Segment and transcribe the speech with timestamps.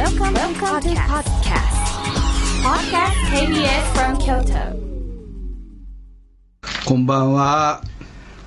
[0.00, 1.76] Welcome, Welcome to podcast.
[2.64, 4.72] Podcast KBS from Kyoto.
[6.86, 7.82] こんばんは。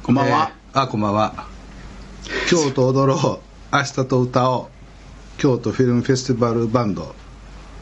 [0.02, 1.46] こんばんはえーあ、こんばんは。
[2.50, 3.39] 京都踊ろ
[3.71, 4.68] う、明日と歌おう。
[5.38, 7.13] 京都フィルムフェスティバルバンド、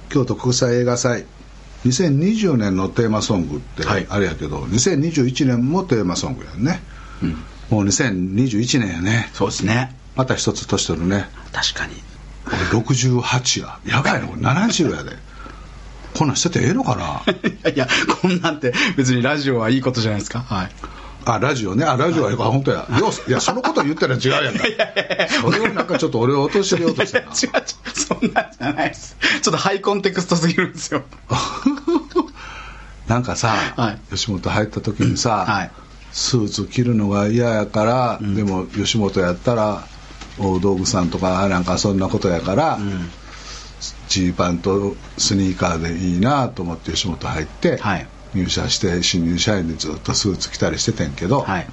[0.10, 1.26] 京都国際映画祭。
[1.86, 6.82] 2020年のテーマソングってはいあれやけど、2021年もテーマソングやんね。
[7.70, 9.30] もう2021年やね。
[9.32, 11.30] そうですねまた一つ年取るね。
[11.54, 12.11] 確かに俺
[12.46, 13.80] 68や。
[13.86, 15.18] やばいな、これ70やで。
[16.18, 17.24] こんなんしててええのかな？
[17.72, 17.88] いや
[18.22, 20.40] こんなんて別にラジオはいいことじゃないですか。
[20.42, 20.72] はい。
[21.24, 21.86] あラジオね。
[21.86, 22.88] あラジオは本当や。
[23.00, 24.64] よういやそのこと言ったら違うやんか。
[25.42, 27.32] それをなんかちょっと俺を陥れようとして 違う違う
[27.94, 29.16] そんなんじゃないです。
[29.42, 31.04] ちょっとハイコンテクストすぎるんですよ。
[33.08, 34.00] なんかさ、はい。
[34.16, 35.72] 吉本入った時にさ、はい。
[36.12, 39.91] スーツ着るのが嫌やから、でも吉本やったら大
[40.60, 42.80] 道具さんとかなんかそんなことやから
[44.12, 48.08] ジー、パンとスニーカーでいいなと思って吉本入って、はい。
[48.34, 51.68] 入社して新入社員でずっとスーツ着たりしててんけど、はい。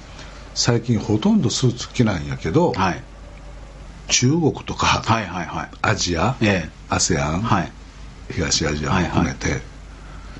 [0.55, 3.03] 最近ほとんどスーツ着ないんやけど、はい。
[4.07, 5.69] 中国とか、はいはいはい。
[5.81, 6.69] アジア、ええ。
[6.89, 7.71] ASEAN、はい。
[8.31, 9.61] 東アジアも含めて、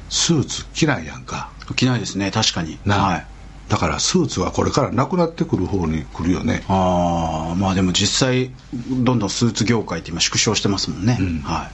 [0.09, 1.52] スーツ着ないやんか。
[1.75, 2.80] 着ないですね確かに。
[2.85, 3.27] な、はい
[3.70, 6.64] だからスーツはこれからなくなってくる方に来るよね。
[6.67, 11.42] ああまあでも実際どんどんスーツ業界って今縮小してますもんね、うん。
[11.42, 11.72] は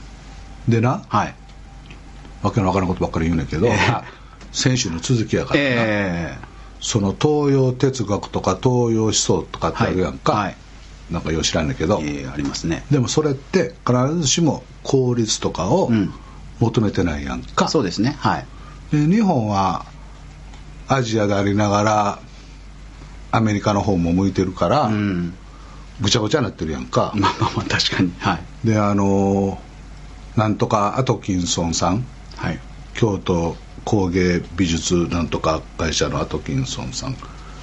[0.68, 0.70] い。
[0.70, 1.34] でなはい。
[2.42, 3.76] わけのわからんことばっかり言うねんけど、ええ。
[3.90, 4.04] まあ
[4.52, 6.38] 選手の続きやからな、え
[6.80, 10.44] その東洋哲学とか東洋思想とかってあるやんか、はい。
[10.44, 10.56] はい
[11.08, 12.84] なんかよう知らんねんけど、えええありますね。
[12.90, 16.12] でもそれって必ずしも効率とかをうん。
[16.58, 18.16] 求めてないやんか、そうですね。
[18.18, 18.46] はい。
[18.90, 19.86] で日本は
[20.88, 22.18] アジアでありながら
[23.32, 25.34] アメリカの方も向いてるから、うん。
[26.00, 28.12] ぐちゃぐちゃになってるやんか、まあまあまあ確かに。
[28.18, 28.34] は
[28.64, 28.66] い。
[28.66, 29.58] であの
[30.36, 32.04] なんとかアトキンソンさん。
[32.36, 32.58] はい。
[32.94, 37.16] 京都工芸美術なんとか会社のアトキンソンさん。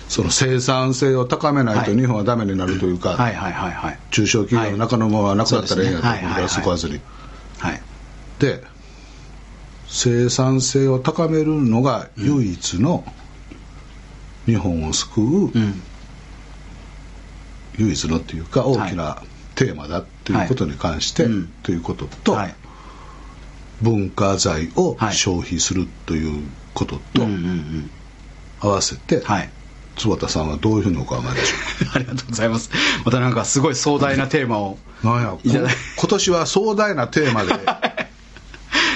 [0.09, 1.99] その生産性を高めないとはい。
[1.99, 3.99] 日本はダメになるというか、はいはいはいはい。
[4.11, 6.19] 中小企業の中のままなくなったらええんやと、はい。
[6.19, 6.33] そうですねはい。
[6.33, 7.01] はいはいそこはずに
[7.59, 7.81] はい。
[8.39, 8.72] で
[9.93, 13.05] 生産性を高めるのが唯一の
[14.47, 15.81] 日本を救う、うん。
[17.77, 19.21] 唯一のっていうか大きな
[19.53, 21.27] テーマだっていうことに関して、
[21.61, 22.55] ということと、はい。
[23.83, 25.13] 文化財をはい。
[25.13, 26.43] 消費するという
[26.73, 27.27] ことと
[28.61, 29.49] 合わせて、はい。
[29.95, 31.55] 坪田さんはどういうふうにお考えでしょ
[31.93, 32.71] ありがとうございます。
[33.05, 37.53] またなんかすごい壮大なテーマをうなんや今年は壮大なテーマで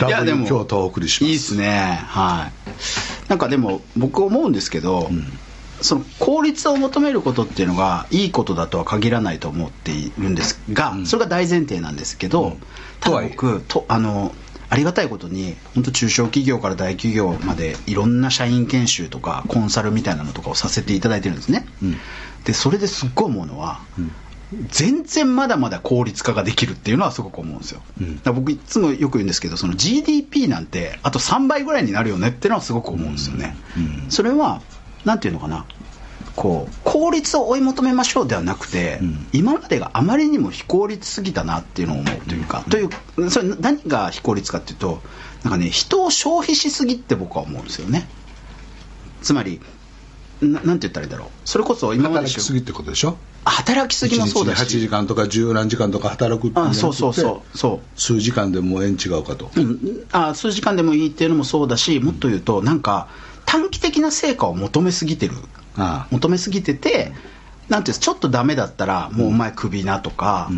[0.06, 1.32] いやでも京都をお送りします。
[1.32, 2.00] いいっすね。
[2.08, 3.30] はい。
[3.30, 5.10] なんかでも僕思うんですけど、
[5.82, 12.58] その効率を求めることっていうのがいいことだとは限らないと思っているんですが、それが大前提なんですけど、
[13.00, 14.34] ただ僕とあの
[14.70, 21.66] ありがたいことに本当中小企業から大企業までいろんな社員研修とかコンサルみたいなのとかをさせていただいてるんですね、
[22.44, 23.82] でそれですっごい思うのは、
[24.70, 33.58] 全然まだまだ効率化ができるっていうのはすごく思うんですよ、だから僕いつもよく言うんですけどその GDP なんてあと3倍ぐらいになるよねっていうのはすごく思うんですよね、
[34.10, 34.62] それは
[35.04, 35.66] なんていうのかな。
[36.36, 39.00] こう効率を追い求めましょうではなくて、
[39.34, 45.02] 今までがあまりにも非効率すぎたなっていうのを思うというか、というそれ何が非効率かっていうと
[45.44, 48.08] なんかね人を消費しすぎって僕は思うんですよね。
[49.24, 49.60] つまり
[50.42, 51.30] ななんて言ったらいいんだろう。
[51.46, 53.18] それこそ今まで働きすぎってことでしょ？
[53.46, 58.00] 働きすぎもそうだ1日しに8時間とか十何時間とか働くってあそうそうそうそう。
[58.00, 63.08] 数時間でもう縁違うかと、うん、あ数時間でもいいっていうのもそうだしもっと言うとなんか
[63.46, 65.36] 短期的な成果を求めすぎてる。
[65.78, 66.08] ああ。
[66.12, 67.14] 求めすぎてて
[67.70, 70.50] なんていうちょっとダメだったらもうお前クビなとか、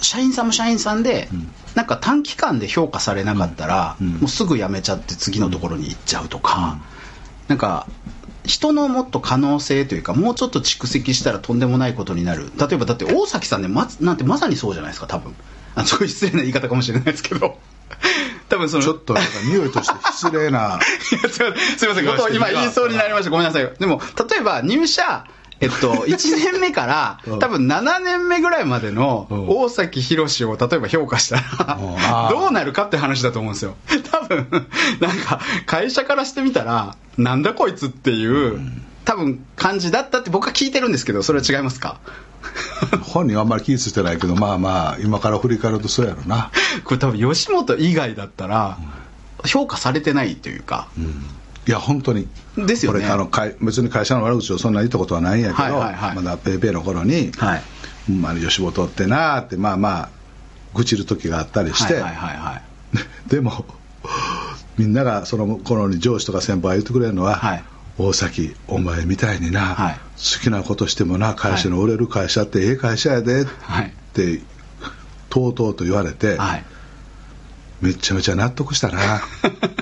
[0.00, 1.28] 社員さんも社員さんで、
[1.74, 6.78] なんか短期間で評価されなかったら、もうすぐ辞めちゃって次のところに行っちゃうとか、
[7.48, 7.86] なんか
[8.48, 12.50] 人のもっと可能性というかもうちょっと蓄積したらとんでもないことになる。
[12.58, 15.34] 例えばだって大崎さんねまなんてまさにそうじゃないですか多分。
[15.74, 17.58] あすごい失礼な言い方かもしれないですけど。
[18.48, 20.80] 多分そのちょっとなんか匂いとして失礼な。
[20.98, 23.30] すいませんすいませんことを今言いそうになりました。
[23.30, 23.70] ごめんなさい。
[23.78, 24.00] でも
[24.30, 25.24] 例えば入社
[25.60, 27.38] えっと、 1年目からうん。
[27.38, 29.46] 多分7年目ぐらいまでのうん。
[29.48, 31.36] 大崎宏を例えば評価した
[31.76, 31.94] うん。
[31.96, 33.74] らどうなるかって話だと思うんですよ。
[34.10, 34.46] 多分
[35.00, 38.60] なんか会社からしてみたらなんだこいつっていう
[39.04, 41.96] 多分感じだったって僕は聞いてるんですけどそれは違いますか？
[43.02, 46.50] 本人はあんまり気ぃついてないけどまあまあ今から振り返るとそうやろな、
[46.84, 48.78] これ多分吉本以外だったら
[49.44, 50.88] 評価されてないというか
[51.68, 52.26] いや本当に。
[52.56, 53.00] ですよね。
[53.00, 56.16] これあの会別に会社の悪口をそんな言ったことはないんやけど、はいはいはい。
[56.16, 57.62] まだペイペイの頃に、はい。
[58.10, 60.08] まあ、吉本ってなーってまあまあ
[60.74, 62.62] 愚痴る時があったりして、はいはいはいは
[62.94, 63.28] い。
[63.28, 63.66] でも
[64.78, 67.64] みんながその頃に上司とか先輩が言ってくれるのは、はい。
[67.98, 69.94] 大崎お前みたいにな、はい。
[70.16, 73.92] 好きなことしてもな会社の売れる会社ってええ会社やでっはい。
[74.14, 74.40] て
[75.28, 76.64] とうとうと言われて、はい。
[77.82, 79.20] めちゃめちゃ納得したな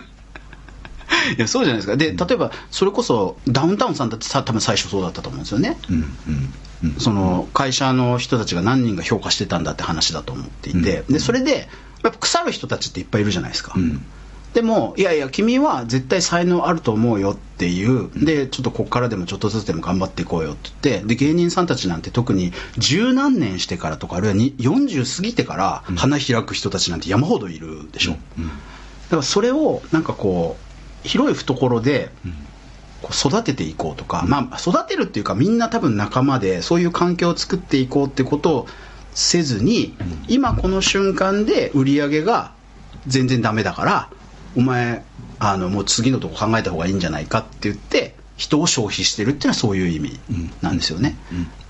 [1.37, 1.97] いやそうじゃないですか。
[1.97, 5.77] で例えばそれこそダウンタウンさんだってさ多分最初そうだったと思うんですよね、
[6.99, 11.69] その会社の人たちが何人が評価してたんだって話だと思っていて、でそれで
[12.05, 13.75] やっぱ腐る人たちっていっぱいいるじゃないですか、
[14.55, 18.11] でもいやいや君は絶対才能あると思うよっていう。
[18.15, 21.07] でちょっとこっからでもちょっとずつでも頑張っていこうよって言って。
[21.07, 28.17] で芸人さんたちなんて特に十何年してからとかあるいはに40過ぎてから花開く人たちなんて山ほどいるでしょ、だ
[29.11, 30.66] からそれをなんかこう
[31.07, 32.11] 広い懐で
[33.03, 38.67] こう育てていこうとか、まあ、育てるっていうかみんな多分仲間でそういう環境を作っていこうってことを
[39.15, 39.97] せずに、
[40.29, 42.53] 今この瞬間で売り上げが
[43.07, 44.11] 全然ダメだから
[44.55, 45.05] お前
[45.39, 50.21] あのもう次のとこ考えた方がいいんじゃないかって言って人を消費してるっていうのはそういう意味
[50.61, 51.17] なんですよね、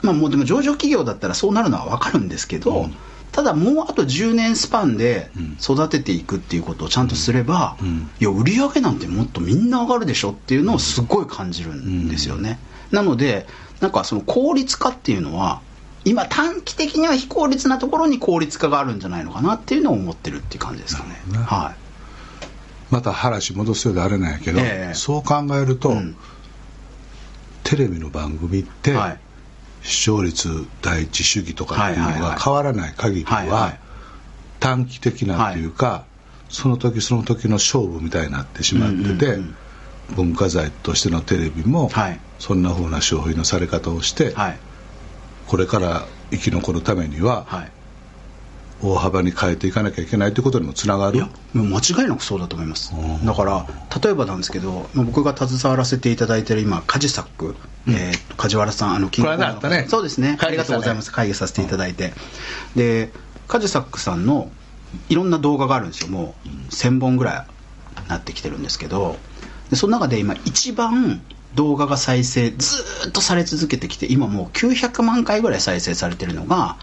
[0.02, 2.88] まあもうでも上場企業だったらそうなるのは分かるんですけど、
[3.36, 5.30] ただもうあと10年スパンで
[5.60, 7.76] 育てていくっていうことをちゃんとすれば、
[8.18, 12.58] いや売り上げなんてもっとみんな上がるでしょっていうのをすごい感じるんですよね、
[12.92, 13.46] なので
[13.82, 15.60] なんかその効率化っていうのは
[16.06, 21.20] 今短期的には非効率なところに効率化があるんじゃないのかなっていうのを思ってるっていう感じですかね。
[21.30, 21.36] ね。
[21.36, 22.94] はい。
[22.94, 24.94] また話戻すようであれなんやけど、ええ。
[24.94, 26.16] そう考えると、うん。
[27.64, 29.20] テレビの番組って、はい
[29.86, 33.78] 視聴率第一主義とかっていうのが変わらない限りは
[34.60, 36.04] 短期的なっていうか、
[36.48, 39.38] その時その時の勝負みたいになってしまってて、
[40.14, 42.20] 文化財としてのテレビも、はい。
[42.38, 44.58] そんな風な消費のされ方をして、はい。
[45.46, 47.70] これから生き残るためにははい
[48.82, 51.16] 大幅に変えていかなきゃいけないということにもつながる？
[51.16, 52.94] いやもう間違いなくそうだと思います。
[52.94, 53.66] うんだから
[54.02, 57.54] 例えばなんですけどまあ僕が携わらせていただいてる今カジサック、
[57.88, 59.86] えーと梶原さんあのキングこのね。
[59.88, 60.36] そうですね。
[60.38, 61.10] 会議ありがとうございます。
[61.12, 62.12] 会議させていただいて。
[62.74, 63.12] で
[63.48, 64.50] カジサックさんの
[65.08, 66.08] いろんな動画があるんですよ。
[66.08, 67.46] もう1000本ぐら
[68.06, 69.16] いなってきてるんですけど。
[69.70, 71.22] でその中で今一番
[71.54, 76.76] 動画が再生ずーっとされ続けてきて今もう900万回ぐらい再生されてるのが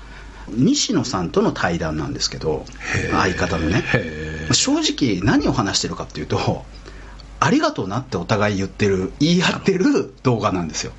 [0.50, 2.66] 西野さんとの対談なんですけど
[3.12, 3.84] 相方のね。
[3.94, 6.66] へ正直何を話してるかっていうと
[7.40, 10.94] ありがとうなってお互い言ってる言い合ってる動画なんですよ。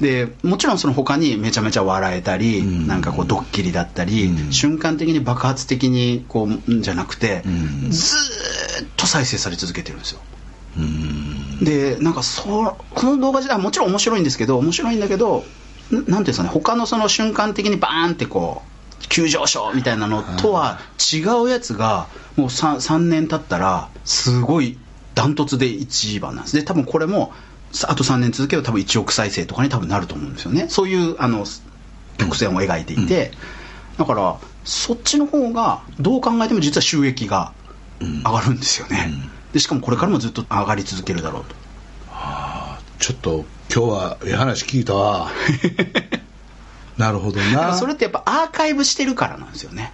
[0.00, 2.86] でもちろんその他にめちゃめちゃ笑えたり、ん。
[2.86, 4.52] なんかこうドッキリだったり、うん。
[4.52, 7.90] 瞬間的に爆発的にこうんじゃなくて、ん。
[7.90, 10.20] ずーっと再生され続けてるんですよ。
[10.76, 11.64] うん。
[11.64, 15.42] でなんかそうこの動画自体はもちろん面白いんですけど面白いんだけどん
[15.90, 18.68] なんていうんですかね他のその瞬間的にバーンってこう
[19.08, 20.80] 急上昇みたいなのとは
[21.12, 24.78] 違うやつがもう 3, 3年経ったらすごい
[25.14, 26.56] ダントツで1番なんです。
[26.56, 27.32] で多分これも
[27.72, 30.66] さあと3年続けば多分1億再生とかに多分なると思うんですよね。
[30.68, 31.44] そういうあの
[32.18, 33.32] 曲線を描いていて、
[33.96, 37.52] だからそっちの方がどう考えても実は収益が
[38.00, 39.12] 上がるんですよね、
[39.52, 41.54] でしかもこれからもずっと上がり続けるだろうと。
[42.98, 43.44] ちょっと
[43.74, 45.30] 今日はええ話聞いたわ。
[46.96, 47.74] なるほどな。
[47.76, 49.92] それってやっぱアーカイブしてるからなんですよね。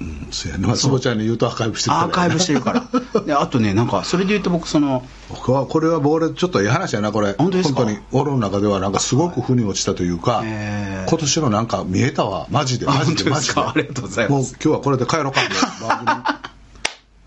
[0.00, 0.66] うんそうやね。
[0.66, 2.06] まあ坪ちゃんに言うとアーカイブしてるから。
[2.06, 2.84] アーカイブしてるから。
[3.26, 7.34] であとねなんかそれで言うと僕その僕はこれは俺ちょっとええ話やなこれ。
[7.38, 7.84] 本当ですか？
[7.84, 11.08] に俺の中ではなんかすごく腑に落ちたというか、へー。
[11.08, 12.46] 今年のなんか見えたわ。
[12.50, 13.60] マジであマジでマジで。
[13.60, 14.32] ありがとうございます。
[14.32, 15.40] もう今日はこれで帰ろうか。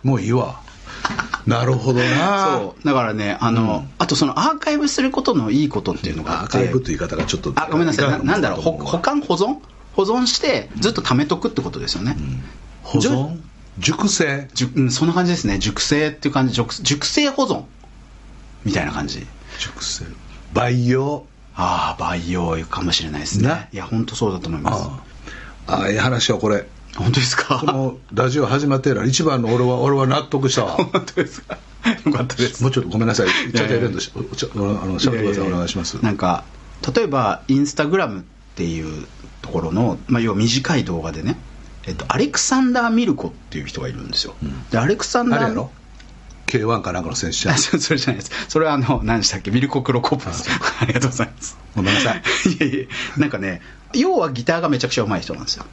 [0.03, 0.59] もういいわ
[1.45, 2.59] なるほどな。
[2.59, 2.85] そう。
[2.85, 8.09] だからねあの、あとそのアーカイブすることのいいことっていうのがアーカイブという言い方がちょっとあごめんなさい。
[8.09, 8.62] ななんだろう。
[8.62, 9.57] 保管保存？
[9.93, 12.15] 保存してずっと貯めとくってことですよね、
[12.81, 13.39] 保存？
[13.77, 14.47] 熟成？
[14.75, 15.59] うん、そんな感じですね。
[15.59, 16.53] 熟成っていう感じ。
[16.53, 17.65] 熟熟成保存？
[18.65, 19.27] みたいな感じ。
[19.59, 20.05] 熟成。
[20.53, 21.25] 培養？
[21.55, 23.55] ああ培養かもしれないですな？
[23.55, 24.89] ねいや本当そうだと思います。
[25.67, 25.88] ああ。
[25.89, 27.59] ええ話はこれ本当ですか？
[27.59, 30.71] このラジオ始まって以来一番の俺は俺は納得したわ。
[30.73, 31.57] 本当ですか？
[32.05, 32.62] よかったです。
[32.63, 33.27] もうちょっとごめんなさい。
[33.27, 35.95] ちょっといやいやイベントしちょあのしゃべってくださいお願いします。
[36.03, 36.43] なんか
[36.95, 38.23] 例えばインスタグラムっ
[38.55, 39.07] ていう
[39.41, 41.38] ところの、まあ、要は短い動画でね、
[41.88, 44.35] えっと、アレクサンダー・ミルコっていう人がいるんですよ、
[44.69, 45.71] でアレクサンダーあれやろ
[46.47, 48.31] ？K1 かなんかの選手やあそそれじゃないです。
[48.50, 49.50] それはあの何でしたっけ？
[49.50, 50.47] ミルコ・クロコップです
[50.79, 51.57] ありがとうございます。
[51.75, 52.21] ごめんなさい。
[52.51, 52.85] いやいや
[53.17, 53.62] なんかね
[53.93, 55.65] 要はギターがめちゃくちゃ上手い人なんですよ、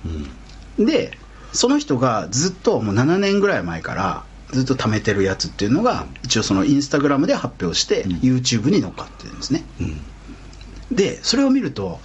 [0.79, 1.19] で
[1.53, 9.65] その人がずっともう7年ぐらい前からずっと貯めてるやつっていうのが一応そのインスタグラムで発表して、YouTube に乗っかってるんですね、
[10.91, 12.01] でそれを見ると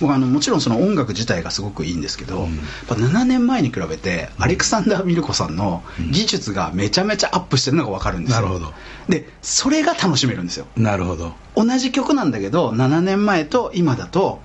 [0.00, 2.48] 僕あのもちろんその音楽自体がすごくいいんですけど、やっ
[2.86, 8.72] ぱ7年前に比べてアレクサンダー・ミルコさんの技術がめちゃめちゃアップしてるのが分かるんですよ、なるほど。
[9.08, 10.66] でそれが楽しめるんですよ。
[10.76, 11.34] なるほど。
[11.54, 14.40] 同じ曲なんだけど7年前と今だと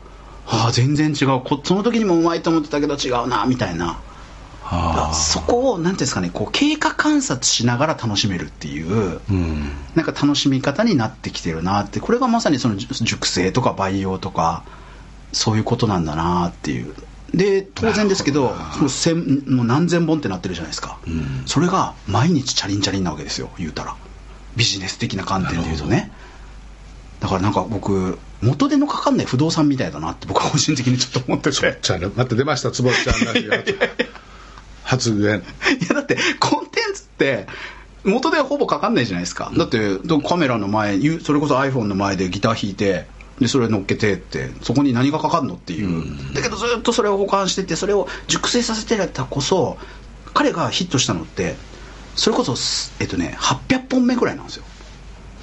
[0.48, 1.42] ああ全然違う。
[1.42, 4.00] こその時にもうまいと思ってたけど違うなみたいな。
[4.64, 9.72] はあそこをなんていうんですかねこう経過観察しながら楽しめるっていう、うん。
[9.96, 14.64] なんか楽しみ方になってきてるなってこれがまさにその熟熟成とか培養とか
[15.32, 16.94] そういうことなんだなっていう。
[17.34, 21.44] で当然ですけどその千もう何千本ってなってるじゃないですか、うん。
[21.46, 23.96] それが毎日チャリンチャリンなわけですよ言うたら。
[24.56, 26.12] ビジネス的な観点で言うとね。
[27.20, 31.80] だからなんか僕元手のかかんない不動産みたいだなって僕は個人的にちょっと思ってて。
[31.82, 33.26] ちゃんまた出ました坪ちゃん。
[33.26, 33.78] らしいやつ
[34.84, 37.48] 発言いやだってコンテンツって
[38.04, 43.06] 元でほぼかかんないじゃないですか、だってカメラの前ゆそれこそ iPhone の前でギター弾いて
[43.40, 49.78] でそれ乗っけてってそこに何がかかるのっていう、だけどずっとそれを保管しててそれを熟成させてたこそ
[50.34, 51.56] 彼がヒットしたのって
[52.16, 52.56] それこそ
[53.02, 54.64] えっとね800本目ぐらいなんですよ。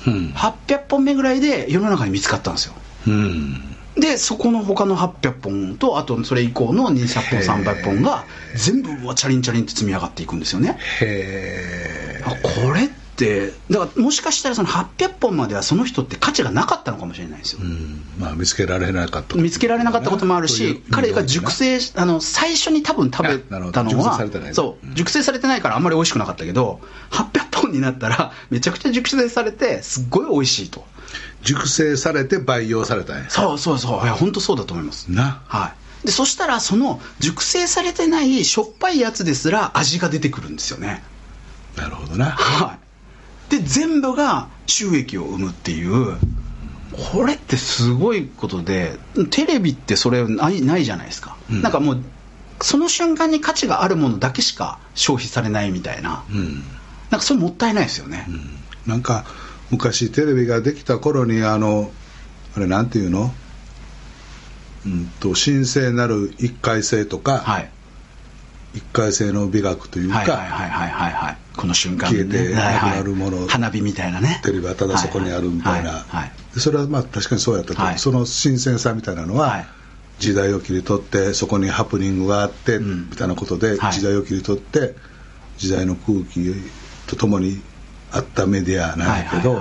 [0.07, 0.33] うん。
[0.35, 2.75] 800本目ぐらいで世の中に見つかったんですよ
[3.06, 3.75] うん。
[3.96, 8.25] でそこの他の800本とあとそれ以降の200本300本が
[8.56, 10.78] 全部うわチャリンチャリンって積み上がっていくんですよね。
[11.00, 12.30] へえあ
[12.64, 18.02] これってだからもしかしたらその800本まではその人って価値がなかったのかもしれないですよ、うん。
[18.18, 19.37] まあ見つけられなかった。
[19.37, 26.80] 見つけられなかったこともあるし彼が熟成しあの最初に多分食べたのは熟成されてないそう熟成されてないからあんまり美味しくなかったけど
[27.11, 30.84] 800本になったらめちゃくちゃ熟成されてすっごい美味しいと
[31.45, 33.31] 熟成されて培養されたんや。
[33.31, 34.03] そうそうそう。
[34.03, 35.11] いや本当そうだと思います。
[35.13, 36.07] なはい。
[36.07, 41.03] でそしたらその熟成されてないしょっぱいやつですら味が出てくるんですよね。
[41.77, 42.33] なるほどな。
[42.33, 42.79] は
[43.49, 46.17] い、で全部が収益を生むっていう。
[47.13, 48.99] これってすごいことで
[49.31, 51.63] テレビってそれないないじゃないですか、うん。
[51.63, 52.03] なんかもう
[52.61, 56.63] その瞬間に価値があるものだけしか消費されないみたいな、うん。
[57.11, 58.29] なんかそれもったいないですよね、
[58.87, 59.25] なんか
[59.75, 61.90] 昔テレビができた頃にあの
[62.57, 63.33] あれなんていうの？
[64.87, 67.71] うんと神聖なる一回性とか、はい。
[68.75, 71.37] 一回性の美学というか、はいはいはいはいはいはい。
[71.57, 74.40] この瞬間消えてはいはいなくなるもの花火みたいなね。
[74.43, 77.99] テレビはただそこにあるみたいな、はいはいそれはまあ確かにそうやったけど、はい。
[77.99, 79.66] その新鮮さみたいなのは、はい。
[80.19, 83.11] 時代を切り取ってそこにハプニングがあって、うん。
[83.11, 83.93] みたいなことで、はい。
[83.93, 84.95] 時代を切り取って
[85.57, 86.54] 時代の空気
[87.07, 87.61] とともに
[88.14, 89.61] あったメディアなんやけど、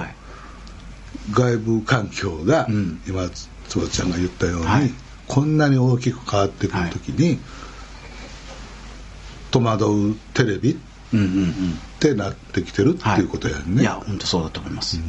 [1.31, 3.01] 外部環境が、うん。
[3.07, 4.91] 今つばちゃんが言ったように、はい。
[5.27, 7.39] こんなに大きく変わってくる時に、
[9.51, 10.77] 戸惑うテレビっ
[11.13, 15.00] うんうんうんてなってきてるっていうことやんね、いや本当そうだと思います。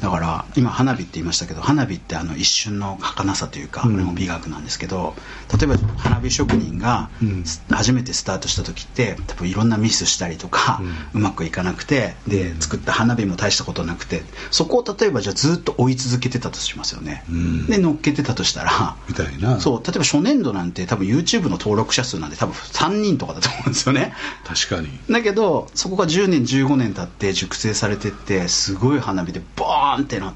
[0.00, 3.92] だから今花火って言いましたけど花火ってあの一瞬の儚さというか、うん。
[3.92, 5.14] これも美学なんですけど
[5.58, 7.44] 例えば花火職人がうん。
[7.70, 10.80] 初めてスタートした時って多分いろんなミスしたりとか、
[11.14, 17.66] うまくいかなくてで作った花火も大したことなくてそこを例えばじゃあずっと追い続けてたとしますよね、うん。
[17.66, 19.58] で乗っけてたとしたらみたいな。
[19.60, 24.14] そう例えば初年度なんて多分 YouTube の登録者数なんて多分3人とかだと思うんですよね。
[24.44, 24.88] 確かに。
[25.10, 30.34] だけどそこが10年15年経って熟成されてってすごい花火でボーンってな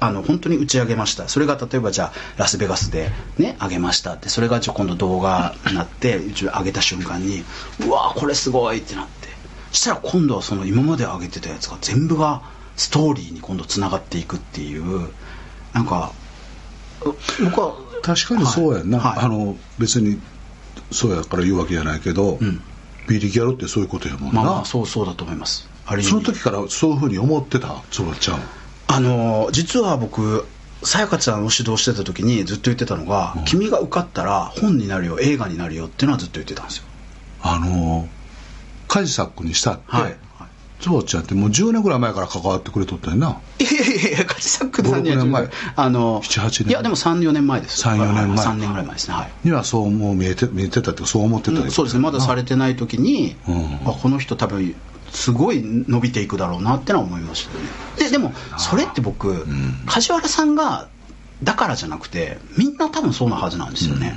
[0.00, 1.28] あの本当に打ち上げました。
[1.28, 7.44] それが例えばじゃあラスベガスでね上げましたってそれがじゃあ今度動画になってうち上げた瞬間に
[7.86, 9.28] うわーこれすごいってなって。
[9.70, 12.42] そしたら今度はその今まで上げてたやつが全部が
[12.76, 15.08] ストーリーに今度つながっていくっていう
[15.72, 16.12] なんか
[17.04, 19.16] う僕は確かにそうやんな、はい。
[19.16, 19.24] はい。
[19.26, 20.20] あの別に
[20.90, 22.62] そうやから言うわけじゃないけど、うん
[23.08, 25.68] ビリギャルってそういうことやもんな、まあまあそうそうだと思います。
[25.86, 27.82] あその時からそういうふうに思ってた？
[27.90, 28.40] つばちゃん
[28.88, 30.46] あの実は僕
[30.82, 33.44] さやかちゃんを指導してた時にずっと言ってたのが、うん。
[33.44, 36.84] 君が受かったら本になるよ映画になるよっていうのはずっと言ってたんですよ。
[37.42, 38.08] あの
[38.88, 40.16] カジサックにしたって、はい
[40.82, 43.40] つばちゃんってもう10年ぐらい前から関わってくれとったんやな。
[43.58, 46.70] いやいやいやカジサックさんには5 6年前あの7 8年。
[46.70, 47.84] いやでも34年前です。
[47.84, 48.46] 3 4年前。
[48.46, 49.30] 3年ぐらい前ですねはい。
[49.44, 52.02] にはそうもう見えて見えてたってそう思ってたうんそうですね。
[52.02, 53.74] まだされててない時に、うん。
[53.88, 54.74] あこの人多分
[55.10, 57.64] すごい伸びていくだろうなってのは思いましたね。
[57.98, 59.82] ででもそれって僕、ん。
[59.86, 60.88] 梶原さんが
[61.42, 64.16] だからじゃなくてみんな多分そうなはずなんですよね、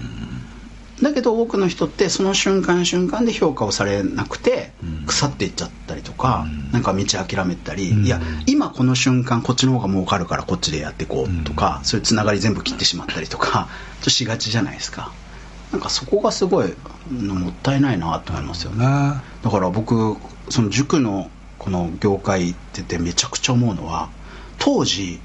[1.02, 5.06] だけど多くの人ってその瞬間瞬間で評価をされなくてうん。
[5.06, 8.06] 腐っていっちゃったりとか、なんか道諦めたり、うん。
[8.06, 13.68] いや今この瞬間こっちの方が儲かるからこっちでやっていこうとか、そういうつながり全部切ってしまったりとか
[14.04, 15.12] としがちじゃないですか。
[15.72, 16.74] なんかそこがすごい
[17.12, 18.86] うんもったいないなと思いますよね。
[18.86, 20.16] なだから僕
[20.50, 24.10] その塾のこの業界っててめちゃくちゃ思うのは
[24.58, 25.20] 当時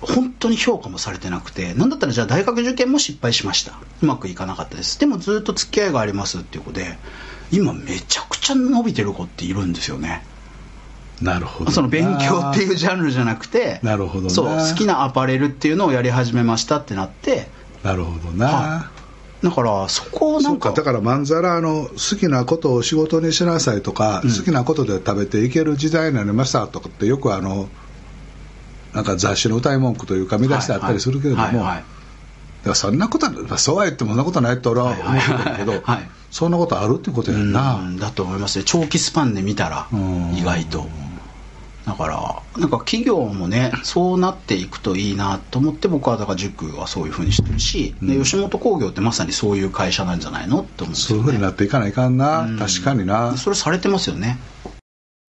[0.00, 3.78] 本当に評価もされてなくてなんだったらじゃあ大学受験も失敗しました。
[4.02, 4.98] うまくいかなかったです。
[5.00, 6.98] でもずっと付き合いがありますっていう子で
[7.50, 10.24] 今めちゃくちゃ伸びてる子っているんですよね。
[11.20, 14.30] なるほどその勉強っていうジャンルじゃなくてなるほどな。
[14.30, 17.48] そう好きなアパレルっていうのをやり始めましたってなって
[17.82, 18.90] なるほどな、は
[19.42, 27.68] だからそこをなんかだからまんざらあの好きなことを仕事にしなさいとか、好きなことで食べていける時代になりましたとかってよくあの
[28.92, 31.84] なんか雑誌の歌い文句というか見出してあったりするけれども、はいはいはい
[32.74, 38.64] そんなことそうは言ってもそんなことないって俺は思ってるんだけど、はいはいそんなことあるってことやんな、うんだと思いますね。
[38.66, 40.34] 長期スパンで見たらうん。
[40.34, 40.86] 意外と。
[41.86, 52.58] だからなんか企業もねそうなっていくといいなと思って僕はだから塾はそういうふうにしてるし、で吉本興業ってまさにそういう会社なんじゃないのって思うんですよ、ね、そういうふうになっていかないかんな、うん。
[52.58, 53.38] 確かにな。
[53.38, 54.36] それされてますよね。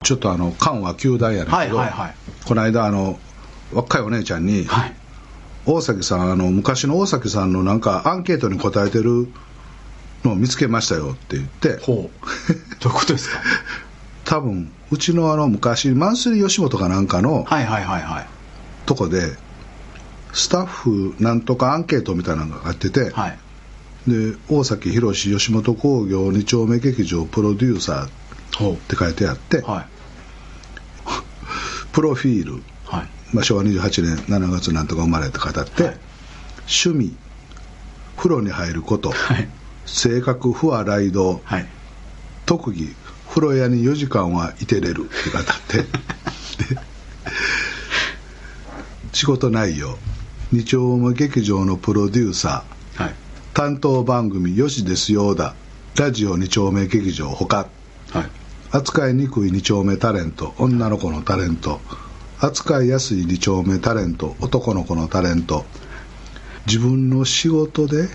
[0.05, 2.15] ちょっとあの緩和球大やねんけど、はいはいはい。
[2.45, 3.19] この間あの
[3.73, 4.97] 若いお姉ちゃんに、はい。
[5.67, 9.29] 大崎さんあの昔の大崎さんのなんかアンケートに答えてる
[10.23, 11.79] のを見つけましたよって言って。
[11.83, 11.97] ほう。
[12.81, 13.41] どういうことですか？
[14.25, 18.27] 多分うちのあの昔マンスリー吉本かなんかのはいはいはいはい。
[18.87, 19.37] とこで
[20.33, 23.39] スタッフなんとかアンケートみたいなのがあってて、はい。
[24.07, 29.87] で大崎宏吉本興業2丁目劇場プロデューサーほって書いてあって、はい。
[31.93, 32.63] プロフィール、はい
[33.35, 35.97] まあ、昭和28年7月なんとか生まれって書いてあって、はい。
[36.61, 37.17] 趣味
[38.17, 39.49] 風呂に入ること、はい。
[39.87, 41.67] 性格不和雷道はい。
[42.47, 42.95] 特技
[43.29, 45.79] 風呂屋に4時間はいてれるって書いてあって。
[46.75, 46.81] で
[49.13, 49.99] 仕事内容
[50.53, 53.15] 二丁目劇場のプロデューサーはい。
[53.53, 55.55] 担当番組「よしですよ」だ
[55.97, 57.67] ラジオ二丁目劇場ほか
[58.11, 58.31] はい。
[58.71, 61.81] 扱いにくい二丁目タレント女の子のタレント
[62.45, 65.65] 扱いやすい二丁目タレント男の子のタレント。
[66.67, 68.09] 自分の仕事で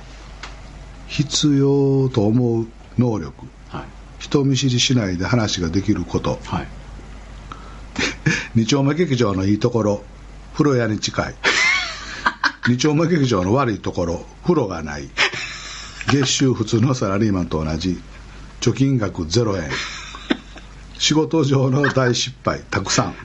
[1.08, 2.68] 必要と思う
[3.00, 3.48] 能力。
[3.70, 3.84] はい。
[4.20, 6.40] 人見知りしないで話ができること。
[6.46, 6.68] はい。
[8.54, 10.04] 二丁目劇場のいいところ
[10.54, 11.36] 風呂屋に近い。
[12.70, 15.10] 二丁目劇場の悪いところ風呂がない。
[16.12, 18.00] 月収普通のサラリーマンと同じ。
[18.62, 19.72] 貯金額0円。
[21.00, 23.16] 仕事上の大失敗たくさん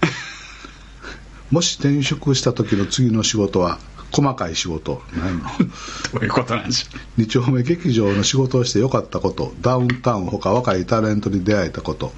[1.54, 3.78] もし転職した時の次の仕事は
[4.10, 5.44] 細かい仕事何の？
[6.12, 12.10] どういうことなんでしょ二丁目劇場の仕事をしてよかったことダウンタウンほか若いタレントに出会えたこと。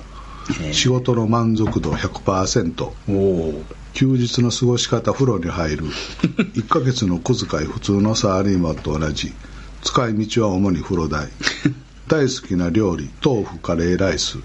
[0.73, 3.13] 仕事の満足度100%うお
[3.59, 3.65] お。
[3.93, 5.85] 休日の過ごし方風呂に入る。
[6.57, 9.35] 1ヶ月の小遣い普通のサラリーマンと同じ。
[9.83, 11.29] 使い道は主に風呂代。
[12.09, 14.39] 大好きな料理豆腐カレーライス。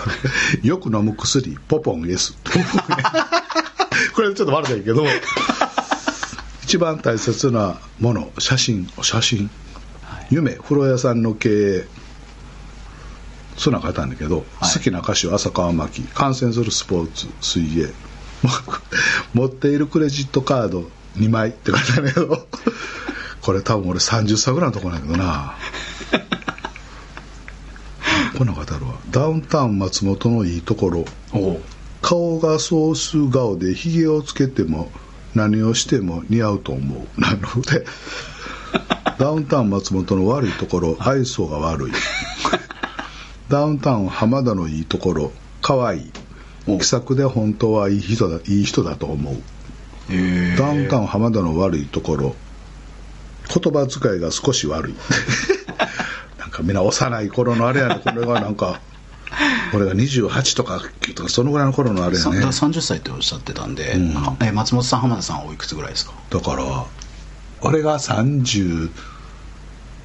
[0.62, 2.34] よく飲む薬ポポン S
[4.14, 5.04] これちょっと悪いけど
[6.62, 9.50] 一番大切なもの写真写真。
[10.30, 11.84] 夢風呂屋さんの経営。
[13.58, 14.72] そんなん書いてあるんだけど、はい。
[14.72, 17.88] 好きな歌手浅川真紀観戦するスポーツ水泳。
[19.34, 21.50] 持っているクレジットカード2枚。
[21.50, 22.48] って書いてあるんだけど
[23.42, 25.56] これ多分俺30歳ぐらいのとこなんだけどな。
[28.38, 31.04] こんなん書いてあるわダウンタウン松本のいいところ
[32.02, 34.90] 顔がソース顔でひげをつけても
[35.34, 37.20] 何をしても似合うと思う。
[37.20, 37.86] なので
[39.18, 41.92] ダウンタウン松本の悪いところ 愛想が悪い。
[43.48, 46.10] ダウンタウン浜田のいいところ可愛い。
[46.66, 49.36] お気さくで本当はいい人だいい人だと思う。
[50.58, 52.34] ダウンタウン浜田の悪いところ
[53.48, 54.94] 言葉遣いが少し悪い。
[56.38, 58.80] なんかみんな幼い頃のあれやねこれがなんか
[59.74, 62.40] 俺が28とか9とかそのぐらいの頃のあれやね。
[62.40, 64.14] さだ30歳っておっしゃってたんで、うん。
[64.14, 66.12] はえ松本さん浜田さんはおいくつぐらいですか？
[66.30, 66.64] だから
[67.62, 68.90] 俺が30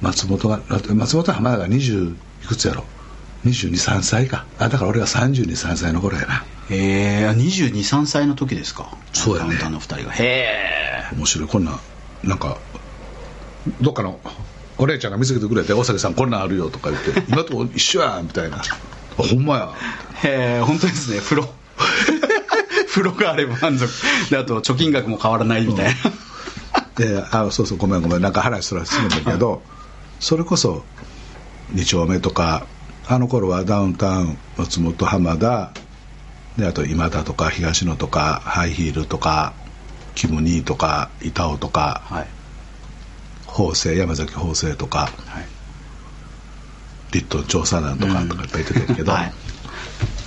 [0.00, 2.14] 松本が松本浜田が20
[2.44, 2.84] いくつやろ
[3.44, 4.46] ？223歳か。
[4.58, 6.44] あだから俺が323歳の頃やな。
[6.70, 8.90] へえ223歳の時ですか？
[9.12, 9.56] そうやね。
[9.60, 10.12] ダウンの2人が。
[10.12, 10.24] へ
[11.12, 11.48] え面白い。
[11.48, 11.78] こんな
[12.22, 12.58] なんか
[13.80, 14.20] どっかの
[14.76, 18.62] お姉ちゃんが見つけてくれて「大崎さんこんなんあるよ」とか言って「今と一緒やん」みたいな「あ
[19.22, 19.68] ほんまや。
[20.22, 21.20] へえ本当ですね。
[21.20, 21.48] 風呂。
[22.88, 23.92] 風呂があれば満足。
[24.30, 25.92] であと貯金額も変わらないみたいな、」
[26.96, 28.22] であそうそうごめんごめん。
[28.22, 29.62] なんか話すらするんだけど
[30.20, 30.84] それこそ
[31.74, 32.66] 2丁目とか
[33.06, 35.72] あの頃はダウンタウン松本浜田
[36.56, 39.52] であと今田とか東野とかハイヒールとか
[40.14, 42.26] キム・ニーとか板尾とかはい。
[43.46, 45.57] 法政山崎法政とかはい
[47.12, 49.32] リットン調査団とかとかいっぱい出てるけど、はい。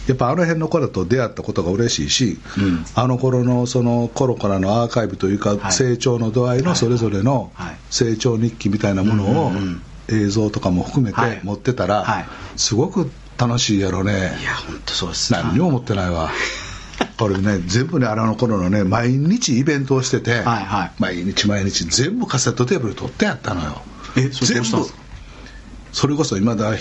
[0.07, 2.85] やっぱあの辺の頃と出会ったことが嬉しいし、うん。
[2.95, 5.71] あの頃のその頃からのアーカイブというか、はい。
[5.71, 7.77] 成長の度合いのそれぞれのはい。
[7.89, 9.81] 成長日記みたいなものをうんうんうん。
[10.09, 11.37] 映像とかも含めはい。
[11.37, 12.25] て持ってたら、はい。
[12.57, 14.13] すごく楽しいやろね。
[14.13, 15.33] いや本当そうです。
[15.33, 16.29] 何にも持ってないわ。
[17.19, 20.91] 俺ね全部ねあの頃のね毎日イベントをしてて、はいはい。
[20.99, 23.81] 毎日毎日全部カセットテープで撮ってやったのよ。
[24.17, 24.67] え全部
[25.91, 26.73] それこそ今田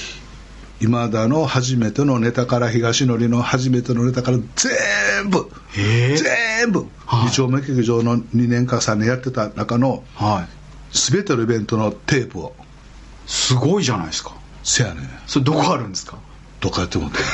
[0.81, 7.25] 今田の初めてのネタから東のりの初めてのネタから全部全部はい。
[7.27, 10.47] 二丁目劇場の2年か3年やってた中のは
[10.93, 10.97] い。
[10.97, 12.55] 全てのイベントのテープを。
[13.27, 14.35] すごいじゃないですか。
[14.63, 15.09] せやねん。
[15.27, 16.17] それどこあるんですか？
[16.61, 17.19] どっかやってもって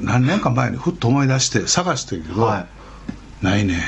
[0.00, 2.66] 何年か前にふっと思い出して探してるけど、はい。
[3.44, 3.80] ないね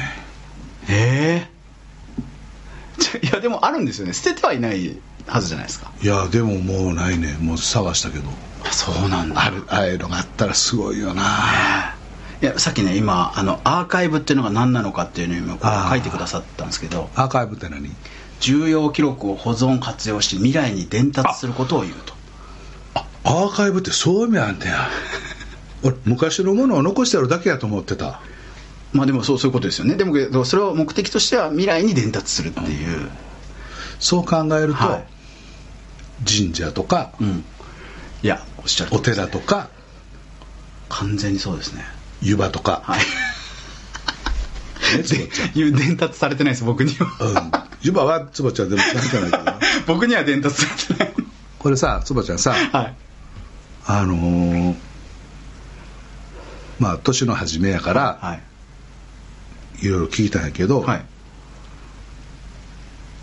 [0.89, 1.51] ええ
[3.23, 4.13] いやでもあるんですよね。
[4.13, 5.91] 捨ててはいないはずじゃないですか。
[6.03, 7.37] いやでももうないね。
[7.41, 8.31] もう探したけど。
[8.65, 11.95] あそうなんあるああいうのがあったらすごいよな。
[12.41, 15.85] いやさっきね今あのアーカイブっていうのが何なのかっていうのを今こあ。
[15.85, 17.11] ーう書いてくださったんですけど。
[17.15, 17.91] アーカイブって何？
[18.41, 22.15] 重要記録を保存活用し未来に伝達することを言うと。
[23.25, 24.89] アーカイブってそういう意味あんねや。
[25.83, 28.21] 俺昔のものを残してあるだけやと思ってた
[28.93, 29.97] まあでもそうそういうことですよね。
[29.97, 33.11] でもけどそれを目的としては未来に伝達するっていう、
[34.01, 35.05] そう考えると、はい。
[36.27, 37.45] 神社とかうん。
[38.23, 39.69] いやおっしゃるね寺とか。
[40.89, 41.85] 完全にそうですね。
[42.23, 43.01] 湯葉とか、はい。
[45.55, 47.07] 伝達されてないです僕には。
[47.21, 47.51] うん、
[47.83, 49.59] 湯葉はつぼちゃんでも関係ないからな。
[49.87, 51.15] 僕には伝達されてない。
[51.59, 52.95] これさつぼちゃんさはい。
[53.87, 54.75] あのー
[56.79, 58.43] まあ年の初めやから、はい
[59.81, 61.05] いろいろ聞いたんやけど、はい。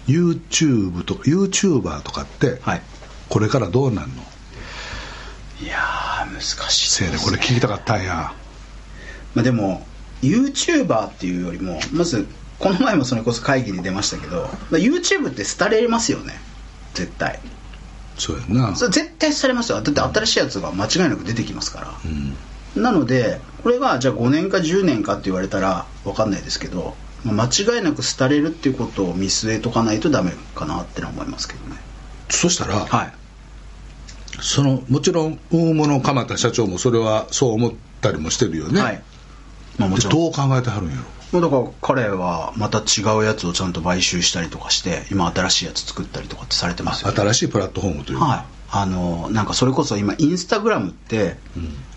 [0.07, 2.81] YouTube とか YouTuber とかって、はい。
[3.29, 4.23] これからどうなんの？
[5.61, 8.33] いやー難しいせいでこれ聞きたかったんや。
[9.33, 9.85] まあ、でも
[10.21, 12.27] YouTuber っていうよりもまず
[12.59, 16.33] この前もそれこそ会議に出ましたけど、まあ、YouTube って廃れますよね。
[16.93, 17.39] 絶対。
[18.17, 18.75] そうやんな。
[18.75, 19.81] それ絶対廃れますよ。
[19.81, 21.93] だって新しいやつが間違いなく出てきますから、
[22.75, 22.81] うん。
[22.81, 31.77] なのでこれがじゃあ5年か10年かって言われたら分かんないですけど、まあ間違いなく廃れるっていうことを見据えとかないとダメかなってのは思いますけどね。
[32.29, 33.13] そしたら、はい。
[34.39, 39.01] そのもちろん大物鎌田社長もそれはそう思ったりもしてるよね、はい。
[39.79, 40.13] まあもでちろん。
[40.13, 41.01] どう考えてはるんやろ？
[41.31, 47.17] まあだから彼はまた違うやつをちゃんと買収したりとかして今新しいやつ作ったりとかってされてますよね。
[47.17, 51.37] 新しいプラットフォームというか、はいあのなんかそれこそ今インスタグラムって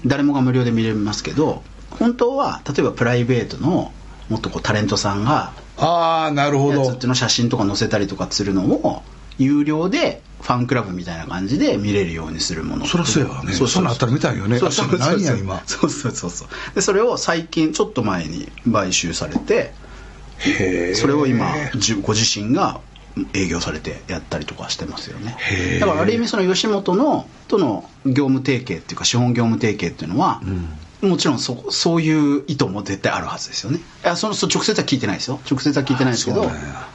[0.06, 3.92] 誰もが無料で見れますけど本当は例えばプライベートの
[4.28, 6.84] もっとこうタレントさんがああなるほど。
[6.84, 9.02] やつっての写真とか載せたりとかするのを
[9.38, 12.84] 有料でファンクラブみたいな感じで見れるようにするもの。
[12.84, 13.52] そりゃそうやわね。
[13.52, 14.58] そんなんあったら見たいよね。
[14.58, 14.86] そうそう。
[14.86, 15.62] あそれ何や今。
[15.66, 16.48] そうそうそうそう。
[16.74, 19.72] でそれを最近ちょっと前に買収されて
[20.38, 22.80] へえそれを今じご自身が
[23.32, 25.36] 営業されてやったりとかしてますよね。
[25.80, 30.42] だからある意味その吉本のとの業務提携っていうか資本業務提携っていうのは、
[31.02, 33.78] もちろんそそういう意図も絶対あるはずですよね。
[33.78, 35.40] いやそのそ直接は聞いてないですよ。
[35.50, 36.50] 直接は聞いてないですけど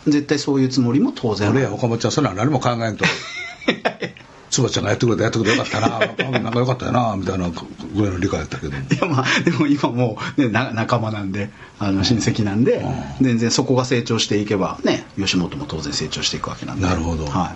[0.06, 1.50] 絶対そういうつもりも当然。
[1.52, 3.06] 俺や岡本ちゃんそんなん何も考えんと
[4.54, 6.40] つばちゃんがやってくれたやってくれてよかったな。
[6.40, 8.74] なんかよかったよなみたいなぐらいの理解やったけど。
[8.74, 12.86] いやまあでも今もう、ね、な仲間なんであの親戚なんで、
[13.20, 16.86] 全然そこが成長していけばね吉本も当然成長していくわけなんで。
[16.86, 17.26] なるほど。
[17.26, 17.56] は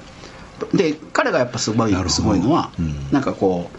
[0.74, 3.12] い、で彼がやっぱすごいすごいのは、うん。
[3.12, 3.78] なんかこう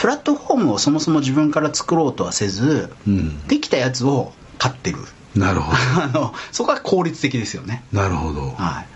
[0.00, 3.46] プラットフォームをそもそも自分から作ろうとはせず、うん。
[3.46, 4.98] できたやつを買ってる。
[5.36, 5.70] なるほ
[6.02, 7.84] あのそこは効率的ですよね。
[7.92, 8.50] どなるほど。
[8.56, 8.93] はい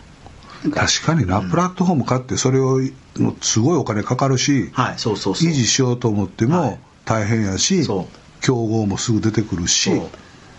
[0.74, 2.80] 確かにな、プラットフォーム買ってそれを
[3.18, 5.48] もうすごいお金かかるし、はいそうそうそう。
[5.48, 6.70] 維持しようと思ってはい。
[6.70, 8.44] も大変やし、そう。
[8.44, 9.90] 競合もすぐ出てくるし。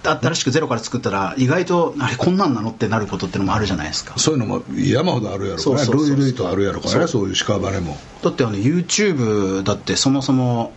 [0.01, 4.17] 新しくゼロから作ったら意外とあれこんなんなのってなることってのもあるじゃないですか。
[4.17, 5.83] そういうのも山ほどあるやろからね。
[5.83, 6.17] そうそうそうそう。
[6.17, 7.27] 類々とあるやろからねそう。
[7.27, 7.97] いう屍も。
[8.23, 10.71] だってあの YouTube だってそもそも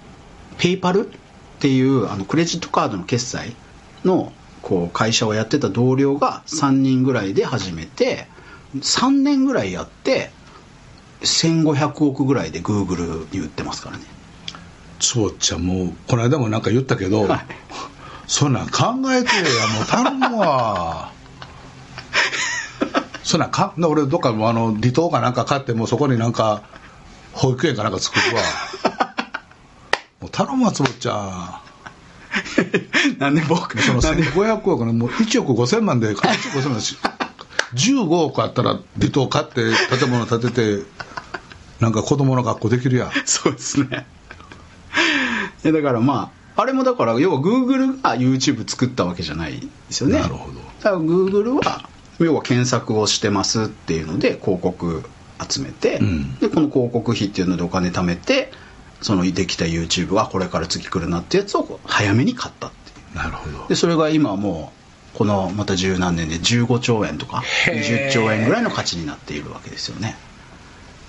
[0.59, 1.11] ペイパルっ
[1.61, 3.55] ていうあのクレジットカードの決済
[4.05, 4.33] の
[4.63, 8.27] こう会社をやってた同僚が3人ぐらいで始めて
[8.77, 10.31] 3年ぐらいやって
[11.21, 14.05] 1500億ぐらいで Google に売ってますからね。
[14.99, 17.47] つぼちゃんもこの間もなんか言ったけど、はい。
[18.27, 21.13] そんなん考えてやもう頼むわ。
[23.23, 26.63] そんなんか俺どっかもあの離島かなんか買ってもうそこになんか
[27.33, 28.43] 保育園かなんか作るわ。
[30.21, 31.63] もう頼むわつぼちゃん。
[33.19, 36.81] なんで僕そのなんで1500億のもう1億5000万で1億5000万
[37.75, 40.83] 15億あったら離島買って建物建てて
[41.81, 43.11] なんか子供の学校できるやん。
[43.25, 44.07] そうですね。
[45.63, 50.21] でだからまああれもだから要はグーグルが YouTube 作ったわけじゃないですよね。
[50.21, 50.61] なるほど。
[50.83, 55.03] だからグーグルは要は検索をしてますっていうので広告
[55.49, 56.39] 集めて、うん。
[56.39, 58.53] でこの広告費っていうのでお金貯めて
[59.01, 63.17] そのできた YouTube はこれから次来るなってやつを早めに買ったっていう。
[63.17, 63.67] なるほど。
[63.69, 64.82] でそれが今もう
[65.15, 68.09] このまた十何年で15兆円とかへー。
[68.09, 70.17] 20兆円ぐらいの価値になっているわけですよね。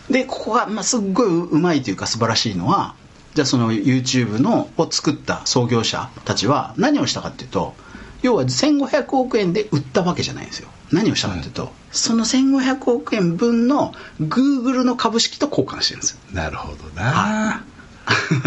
[0.10, 2.96] でここがまあすっごいうまいというか素晴らしいのは
[3.36, 7.74] じゃあその YouTube のを作った創業者たちは何をしたかっていうと
[8.22, 10.70] 要は1500億円で売ったわけじゃないんですよ。
[10.92, 16.20] 何をしたかっていうと、その1500億円分の Google の株式と交換してるんですよ。
[16.32, 17.62] なるほどな、
[18.06, 18.44] は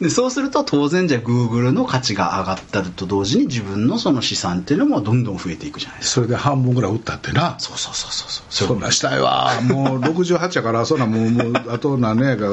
[0.00, 6.14] でそうすると当然じゃあ Google の価値が上がったと同時に自分のその資産っていうのもどんどん増えていくじゃないですか。
[6.14, 7.56] それで半分ぐらい売ったってな。
[7.58, 12.50] そうそうそうそうそうそんなしたいわもう68やからそんなもうもうあと何年やから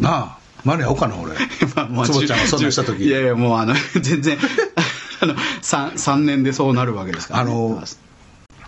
[0.00, 1.32] なあ間に合おうかな俺。
[1.74, 3.04] まあもうつぼちゃんがそんなした時。
[3.04, 4.36] いやいやもうあの 全然
[5.20, 7.82] あの 3, 3年でそうなるわけですから、ね、あの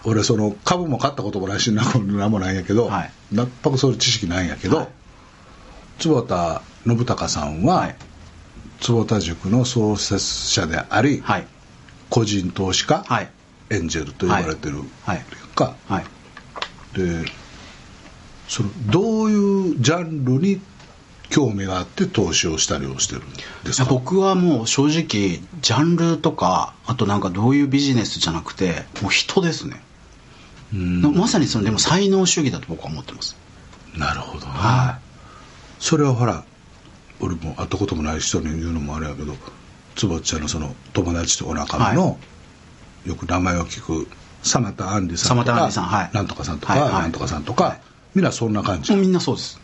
[0.04, 3.12] 俺その株も買ったこともないし何もないんやけど、はい。
[3.32, 4.88] 全くそういう知識ないんやけど、はい。
[5.98, 6.62] 坪田
[6.96, 7.96] 信孝さんは、はい。
[8.80, 11.46] 坪田塾の創設者であり、はい。
[12.10, 13.30] 個人投資家、はい。
[13.70, 15.24] エンジェルと呼ばれてる、はい。
[15.54, 15.74] か。
[15.88, 16.04] はい。
[16.96, 17.30] で
[18.48, 20.58] そのどういうジャンルに
[21.28, 23.24] 興味があって投資をしたりをしてるん
[23.62, 23.90] ですか？
[23.90, 29.82] 僕はもう正直ジャンルとかあとなんかどういうビジネスじゃなくてもう人ですね、
[30.72, 31.02] うん。
[31.14, 33.36] まさにそのでも才能主義だと僕は思ってます。
[33.94, 34.98] なるほどな、は
[35.78, 36.44] それはほら
[37.20, 39.34] 俺も会ったこともない人に言うのもあれやけど
[39.96, 42.16] 坪ちゃんのその友達とお仲間の、は
[43.06, 44.08] よく名前を聞く
[44.42, 46.10] 様田杏里さんとか里さんはい。
[46.12, 46.92] なんとかさんとか、はいはい。
[46.92, 47.80] なんとかさんとか、はい。
[48.14, 49.60] みんなそんな感じ、もうみんなそうです。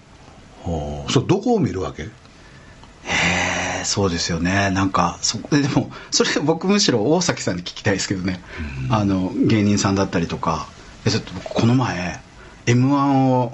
[0.63, 1.13] ほう。
[1.13, 2.03] そうどこを見るわけ？
[2.03, 2.09] へ
[3.83, 4.71] えそうですよね。
[4.71, 8.41] なんかそででもそれ僕むしろ大崎さんに聞きたいですけどね、
[8.91, 10.67] あの芸人さんだったりとか。
[11.07, 12.19] えちょっと僕この前
[12.67, 13.53] m 1を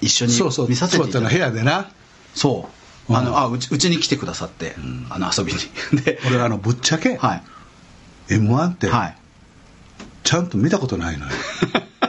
[0.00, 0.68] 一緒にそうそう。
[0.68, 1.90] 見させて坪ちゃんのいただいて部屋でな。
[2.34, 3.36] そうあの、うん。
[3.38, 4.74] あうちうちに来てくださって、
[5.10, 5.58] あの遊びに。
[6.02, 7.42] で 俺あのぶっちゃけ、はい。
[8.34, 9.16] m 1ってはい。
[10.24, 11.32] ちゃんと見たことないのよ。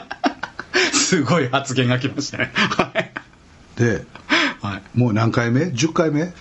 [0.93, 2.51] すごい発言が来ましたね。
[2.55, 3.11] はい。
[3.77, 4.05] で
[4.61, 4.99] はい。
[4.99, 6.33] もう何回目 ?10 回目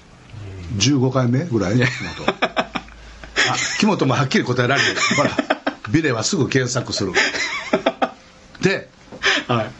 [0.78, 1.76] ?15 回目ぐらい？
[1.76, 4.96] 木本あ木本もはっきり答えられる。
[5.16, 5.30] ほら
[5.90, 7.12] ビデはすぐ検索する。
[8.62, 8.88] で
[9.48, 9.70] はい。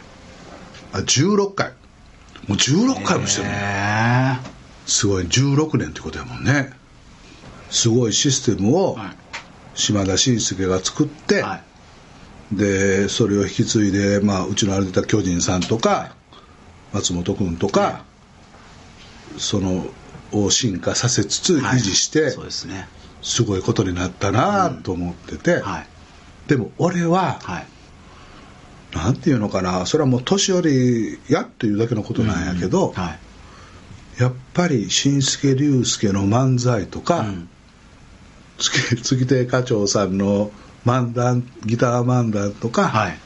[0.93, 1.71] あ16回。
[2.47, 4.37] もう16回もしてるの、へ
[4.87, 6.71] すごい16年ってことやもんね。
[7.69, 9.09] すごいシステムをはい。
[9.75, 11.61] 島田紳介が作って、えは
[12.51, 12.55] い。
[12.55, 16.15] でそれを引き継いで、まあ、うちのあれでた巨人さんとか
[16.93, 18.05] 松本君とか、
[19.37, 19.85] その
[20.31, 22.87] を進化させつつ維持して、はいそうですね。
[23.21, 25.87] すごいことになったなと思ってて、はい。
[26.47, 27.67] でも俺は、はい。
[28.95, 33.19] なんていうのかなそれはもう年寄りやっていうだけのことなんやけど、はい
[34.19, 37.49] やっぱり新助竜介の漫才とか、うん。
[38.57, 40.51] 月月亭課長さんの
[40.85, 43.19] 漫談ギター漫談とか、はい。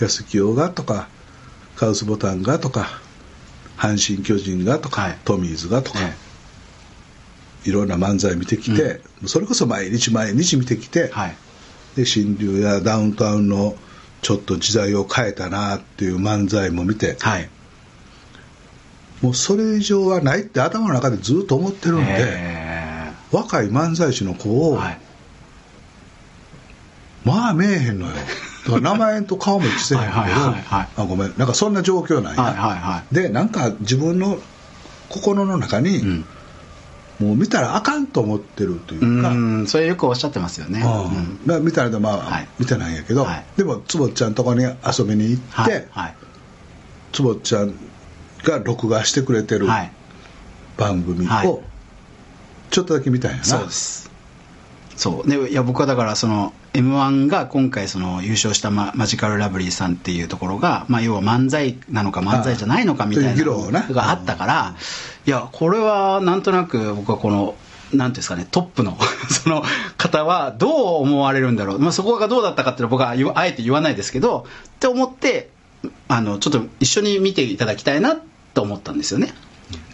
[0.00, 1.08] 安清がとか
[1.74, 3.00] カウスボタンがとか
[3.76, 5.18] 阪神・巨人がとか、はい。
[5.24, 5.98] トミーズがとか、
[7.64, 7.72] えい。
[7.72, 11.36] ろんな漫才見てきて、それこそ毎日毎日見てきて、えはい。
[11.96, 13.74] で新流やダウンタウンの
[14.22, 17.50] ちょっと時代を変えたなっていう漫才も見てはい
[19.22, 25.00] もうそれ以上はないって頭の中でずっと思ってるんで、え若い漫才師の子を、えはい。
[27.24, 28.12] まあ見えへんのよ。
[28.80, 30.14] 名前と顔も一致せへんけど
[30.70, 31.34] あごめん。
[31.36, 34.38] なんかそんな状況なんや、はいはいはでなんか自分の
[35.08, 36.24] 心の中に、いうん。
[37.18, 40.80] もう見たらあかんと思ってるというか、うんそれよくおっしゃってますよね。
[40.80, 41.40] うんうん。
[41.46, 42.48] まあ見たらまあ、はい。
[42.58, 43.44] 見てないんやけど、はい。
[43.56, 46.14] でも坪ちゃんとこに遊びに行って、はいはい。
[47.12, 47.74] 坪ちゃん
[48.46, 49.92] が録画してくれてるはい。
[50.76, 51.48] 番組はい。
[51.48, 51.62] を
[52.70, 54.10] ちょっとだけ見たんやな、そうです。
[54.96, 55.28] そう。
[55.28, 64.74] でいや僕はだからその m 1が今回その優勝したママジカルラブリーさんっていうところが、まあ、要は漫才なのか漫才じゃないのかみたいなのがあったから
[65.26, 67.54] いやこれはなんとなく僕はこの
[67.94, 68.98] なんていうんですかねトップの
[69.30, 69.62] その
[69.96, 75.50] 方はどう思われるんだろう、まあ、そこがどうだったかっていうのは僕はあえて言わないですけどって思って
[76.08, 78.16] あのちょっと一緒に見ていただきたいな
[78.56, 79.34] と思ったんですよね。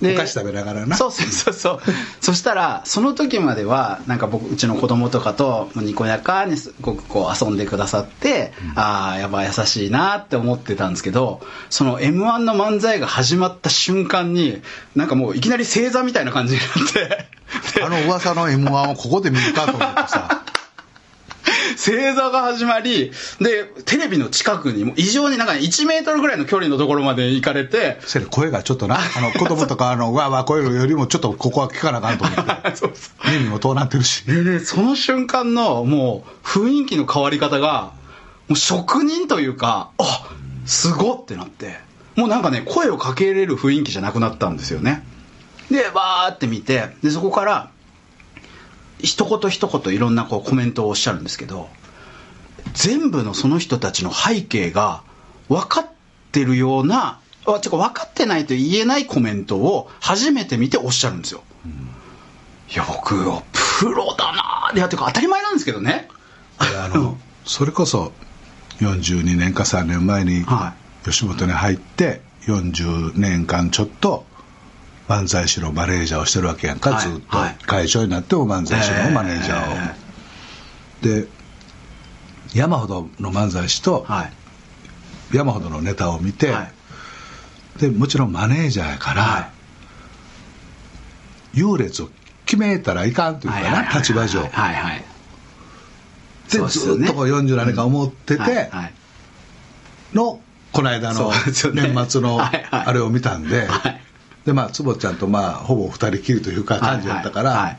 [0.01, 0.97] でお菓子食べながらな。
[0.97, 1.81] そうそうそうそう。
[2.23, 14.63] そしたらその時まではなんか僕うちの子供とかとにこやかにすごくこう遊んでくださって、ああやばい優しいなって思ってたんですけどその m 1の漫才が始まった瞬間に
[14.95, 17.29] なんかもういきなり正座みたいな感じになって。
[17.75, 20.43] であの噂の m 1をここで見るかと思ってさ
[21.77, 28.99] 正座が始まりでテレビの近くにもう異常になんか1メートルぐらいの距離のところまで行かれてせやね声がちょっとな。
[28.99, 32.77] あの子供とかあのわーわー声よりもちょっとここは聞かなあかんと思って。
[32.77, 33.31] そうそう。
[33.31, 34.25] 耳も遠なってるし。
[34.25, 37.93] でねその瞬間のもう雰囲気の変わり方が
[38.49, 40.29] もう職人というかあ
[40.67, 41.77] すごってなって。
[42.15, 45.03] もうなんかね声をかけれる雰囲気じゃなくなったんですよね。
[45.71, 47.71] でバーって見てでそこから
[49.03, 51.69] 一言一言いろんなこうコメントをおっしゃるんですけど
[52.75, 55.03] 全部のその人たちの背景が
[55.49, 55.87] 分かっ
[56.31, 61.43] てるようなあちょ分かってないと言えないコメントを初めて見ておっしゃるんですよ、
[62.73, 63.17] いや僕
[63.81, 66.09] プロだなぁいやてか当たり前なんですけどね。
[66.59, 68.13] あのそれこそ
[68.79, 74.25] 42年か3年前には吉本に入って40年間ちょっと
[75.13, 77.57] 漫才師のマネージャーをしてるわけやんか、はいずっと、はい。
[77.67, 81.29] 会長になっても漫才師のマネージャーを、で
[82.55, 84.33] 山ほどの漫才師とはい。
[85.37, 87.81] 山ほどのネタを見て、はい。
[87.81, 89.41] でもちろんマネージャーやから、は
[91.55, 91.59] い。
[91.59, 92.09] 優劣を
[92.47, 95.05] 決めたらいかんというかな、はいはいはい立場上、はいはい。
[96.51, 96.69] でね。
[96.69, 98.95] ずっとこう40年間思ってて、はいはい。
[100.15, 100.41] の
[100.73, 101.31] この間の
[101.75, 102.87] 年末のはいはい。
[102.87, 104.02] あれを見たんで、はい
[104.45, 107.79] でまあ坪ちゃんとまあほぼ二人きりというか感じだったから、はいはいは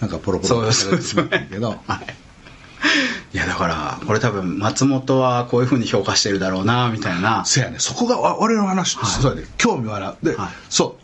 [0.00, 3.36] なんかポロポロそうでけど、はい。
[3.36, 7.44] いやだからこれ多分松本はこういうふうに評価してるだろうなみたいな。
[7.44, 7.78] せやね。
[7.78, 9.10] そこがわ俺の話、はい。
[9.10, 9.48] そうやね。
[9.58, 10.48] 興味はなで、はい。
[10.68, 10.98] そ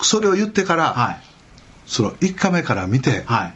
[0.00, 0.04] う。
[0.04, 1.20] それを言ってから、はい。
[1.86, 3.54] その1回目から見て、はい。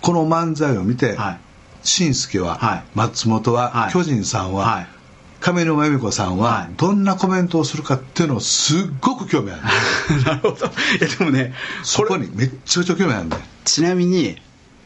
[0.00, 1.40] この漫才を見て、はい。
[1.82, 2.84] 紳助は、はい。
[2.94, 3.92] 松本は、はい。
[3.92, 4.97] 巨人さんは、はい
[5.40, 9.62] 上沼恵美子さんは、はいどんなコメントをするかっていうのをすっごく興味ある。
[10.24, 10.66] なるほど。
[10.66, 10.68] い
[11.00, 13.42] やでもねそこにめっちゃくちゃ興味あるんだよ。
[13.64, 14.36] ちなみに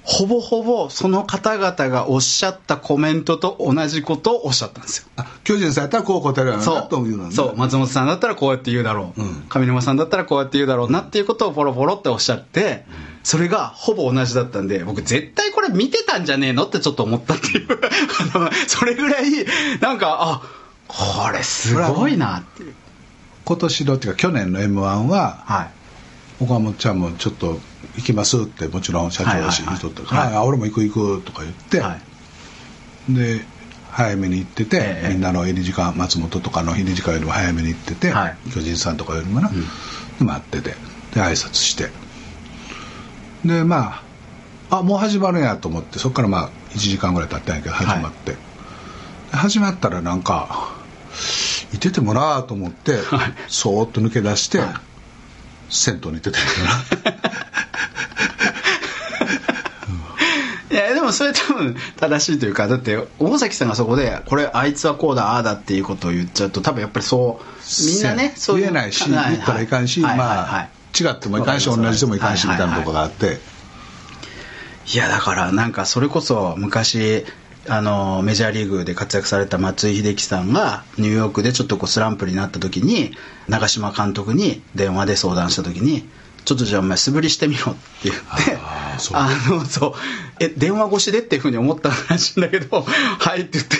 [0.05, 5.07] ほぼほぼその方々がおっしゃったコメントと同じことをおっしゃったんですよ。
[5.17, 6.88] あ巨人さんやったらこう答えるよなそう。
[6.88, 7.35] というのはね。
[7.35, 7.57] そう。
[7.57, 9.45] 松本さんだったらこうやって言うだろう、うん。
[9.49, 12.85] 上沼さんだったらこうやって言うだろうなっていうことをポロポロっておっしゃって
[13.23, 16.65] それがほぼ同じだったんで僕絶対これ見てたんじゃねえの？
[16.67, 17.69] ってちょっと思ったっていう。
[18.35, 19.25] あ のそれぐらい
[19.81, 20.43] なんかあ
[20.89, 22.75] これすごいなっていう。
[23.45, 26.45] 今年のっていうか去年の m 1ははい。
[26.45, 27.61] 岡本ちゃんもちょっと
[27.97, 29.77] 行きますってもちろん社長だしはいはいはい。
[29.79, 31.99] 人とか、あ俺も行く行くとか言って、は
[33.09, 33.15] い。
[33.15, 33.45] で
[33.91, 35.09] 早めに行ってて、ええ。
[35.11, 38.37] みんなの入り時間松本とかの入り時間よりも早めに行ってて、はい。
[38.53, 39.49] 巨人さんとかよりもな、
[40.19, 40.71] で待ってて
[41.15, 41.91] で挨拶して
[43.44, 44.02] でま
[44.70, 48.38] ああもう始まるんやと思ってそこからまあ1時間ぐらい経ったんやけど始まって、で
[49.37, 50.72] 始まったらなんか
[51.74, 53.35] いててもなあと思って、はい。
[53.48, 54.68] そーっと抜け出して、はい。
[55.68, 56.46] 銭湯に行ってたんや
[60.70, 67.44] いやでもそれ多分正しいというかだって大崎さんがそこでこれあいつはこうだああだっていうことを言っちゃうと多分やっぱりそう
[67.87, 70.48] みんなねそういう言えないし、は言ったらいかんし、はいまあ、はい。
[70.48, 73.38] はい違ってもいかんし同じでもいかんしみたいなとこがあって、
[74.92, 77.24] いやだからなんかそれこそ昔
[77.68, 83.12] あのメジャーリーグで活躍された松井秀喜さんがニューヨークでちょっとこうスランプになった時に
[83.48, 86.09] 長嶋監督に電話で相談した時に
[86.44, 88.59] 「ちょっとじゃあお前素振りしてみろ」って言って
[89.12, 89.94] あのそう。
[90.42, 93.78] え電話越しでっていうふうに思ったらしいんだけど「はい」って言って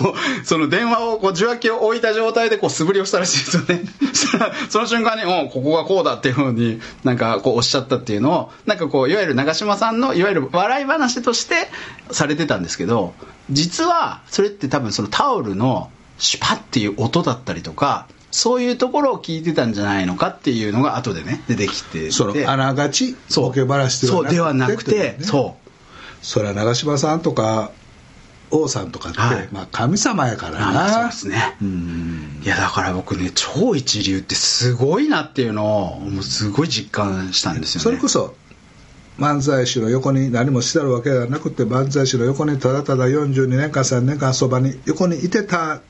[0.00, 3.82] こうその電話をこう受話器を置いた状態でこう素振りをしたらしいですよね。
[4.70, 11.70] その瞬間に「おここがこうだ」っていうふうになんかこうおっしゃったっていうのをなんかこういわゆる長嶋さんのいわゆる笑い話として
[12.10, 13.14] されてたんですけど
[13.50, 22.10] 実はそれって多分そのタオルのシュパっていう音だったりとかそういうところを聞いてたんじゃないのかっていうのが後でね出てきてて。
[22.10, 24.28] そのあながちボケ話ではなくて。
[24.28, 25.16] そうではなくて、ね。
[25.20, 25.70] そう。
[26.22, 27.72] それは長嶋さんとか
[28.50, 29.48] 王さんとかって、はい。
[29.52, 31.56] まあ、神様やからあなそうですね。
[31.60, 32.40] うん。
[32.42, 37.82] いやだから僕ね超一流ってすごいなっていうのをもうすごい実感したんですよね。
[37.84, 38.34] それこそ
[39.18, 45.82] 漫才師の横に何もしてあるわけではなくて漫才師の横にただただ42年間3年間そばに横にいてた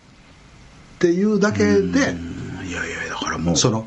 [1.00, 1.94] っていうだけでうん。
[2.68, 3.56] いやいやだからもう。
[3.56, 3.86] その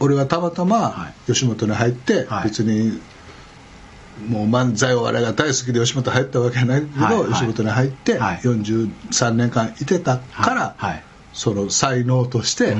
[0.00, 2.44] 俺はたまたはま吉本に入って、はい。
[2.44, 2.98] 別に
[4.28, 7.16] もう漫才お笑いが大好きで吉本入ったわけじゃないけど、はい。
[7.16, 7.32] はい。
[7.32, 8.36] 吉本に入ってはい。
[8.38, 10.90] 43年間いてたから、はい。
[10.92, 11.04] はい。
[11.34, 12.74] その才能として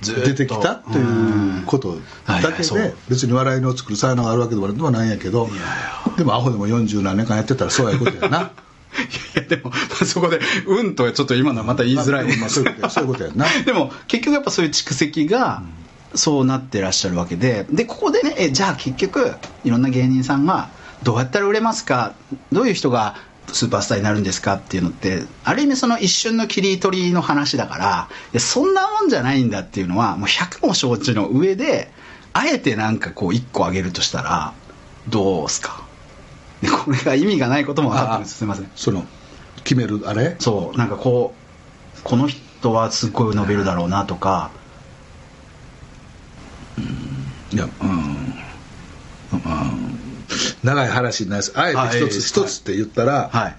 [0.00, 5.50] 出てきたということだけで別に笑いの作る才能があるわけでもないんやけど
[6.16, 8.52] でもアホでも40何年間やってたらそういうことやな
[9.34, 9.72] いやでも
[10.04, 12.36] そこで「うん」とはちょっと今のはまた言いづらい。
[12.38, 13.46] まあそういうことやそういうことやな。
[13.64, 15.62] でも結局やっぱそういう蓄積が
[16.14, 17.66] そうなってらっしゃるわけで。
[17.70, 19.34] でここでねえじゃあ結局
[19.64, 20.70] いろんな芸人さんが
[21.02, 22.14] どうやったら売れますか？
[22.52, 23.16] どういう人が
[23.52, 24.54] スーパースターになるんですか？
[24.54, 28.08] っていうのってある意味その一瞬の切り取りの話だから。
[28.32, 31.90] いやそんなもんじゃないんだっていうのはもう100も承知の上で
[32.32, 34.52] あえてなんかこう1個あげるとしたら
[35.08, 35.82] どうすか？
[35.84, 35.89] で
[36.68, 38.38] これが意味がないことも分かってるんです。
[38.38, 38.70] すいません。
[38.76, 39.04] その
[39.64, 40.36] 決めるあれ？
[40.38, 41.34] そうなんかこ
[41.96, 44.50] うこの人はすっごい伸びるだろうなとか。
[47.52, 48.34] いやうん、うん、
[50.62, 51.52] 長い話になります。
[51.56, 53.56] あえて一つ、はい一つって言ったら、はい。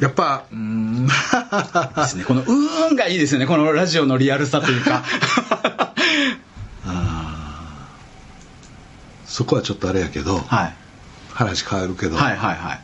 [0.00, 1.06] やっぱうん。
[1.08, 1.12] で
[2.06, 2.24] すね。
[2.24, 3.46] この「うーん」がいいですよね。
[3.46, 5.02] このラジオのリアルさというか
[9.38, 10.74] そこはちょっとあれやけど、はい。
[11.30, 12.80] 話変わるけど、はいはいはい。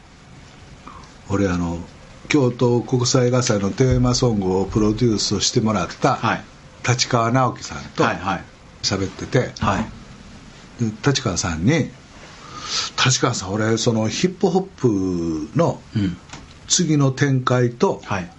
[1.29, 1.81] 俺あの
[2.29, 6.45] 京都国際映画祭のテーマソングをプロデュースをしてもらった、はい。
[6.89, 8.45] 立川直樹さんとはいはい。
[8.85, 10.85] 喋ってて、はい。
[10.85, 11.91] で立川さんに
[13.05, 16.17] 「立川さん俺そのヒップホップのうん。
[16.69, 18.31] 次の展開と、はい。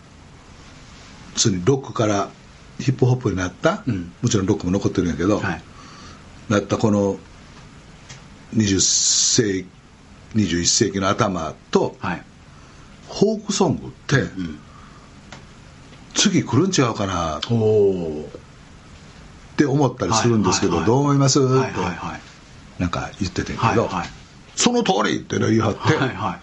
[1.35, 2.29] 次ロックから
[2.79, 4.13] ヒップホップになった、うん。
[4.21, 5.61] もちろんロックも残ってるんやけど、はい。
[6.47, 7.17] なったこの
[8.53, 9.69] 20世紀
[10.35, 12.23] 21世紀の頭とはい。
[13.07, 14.59] フォークソングって、ん。
[16.13, 17.41] 次来るん違うかなっ
[19.57, 24.07] て思ったりするんですけど、どう思います、ってはいなんか言っててんけど、はいはい。
[24.55, 26.39] その通りって言い張って、はいは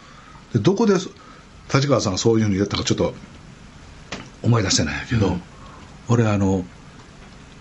[0.52, 0.54] い。
[0.54, 3.14] でどこで立川さんがそういうふうに言ったかちょっと
[4.42, 5.42] 思い出せないけど、うん。
[6.08, 6.64] 俺あの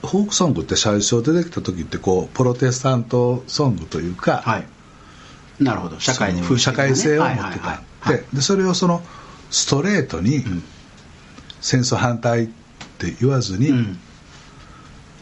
[0.01, 5.63] フォークソングって最初出てきた時ってこうプロテスタントソングというか、はい。
[5.63, 5.99] なるほど。
[5.99, 9.03] 社会にその社会性を持ってた、はいはいででそれをその
[9.51, 10.63] ストレートにん。
[11.61, 12.47] 戦争反対っ
[12.97, 13.99] て言わずに、うん。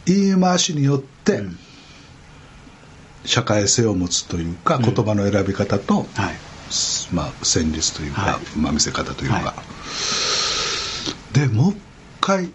[0.05, 1.57] 言い回しによってうん。
[3.25, 4.81] 社会性を持つというか、ん。
[4.81, 6.05] 言葉の選び方と、はい。
[7.11, 9.53] まあ、旋律というか、はまあ、見せ方というか、は
[11.33, 11.77] でもう一
[12.21, 12.49] 回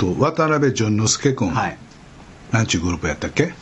[0.00, 1.78] と渡辺淳之介君、はい。
[2.52, 3.52] なんちゅうグループやったっけ？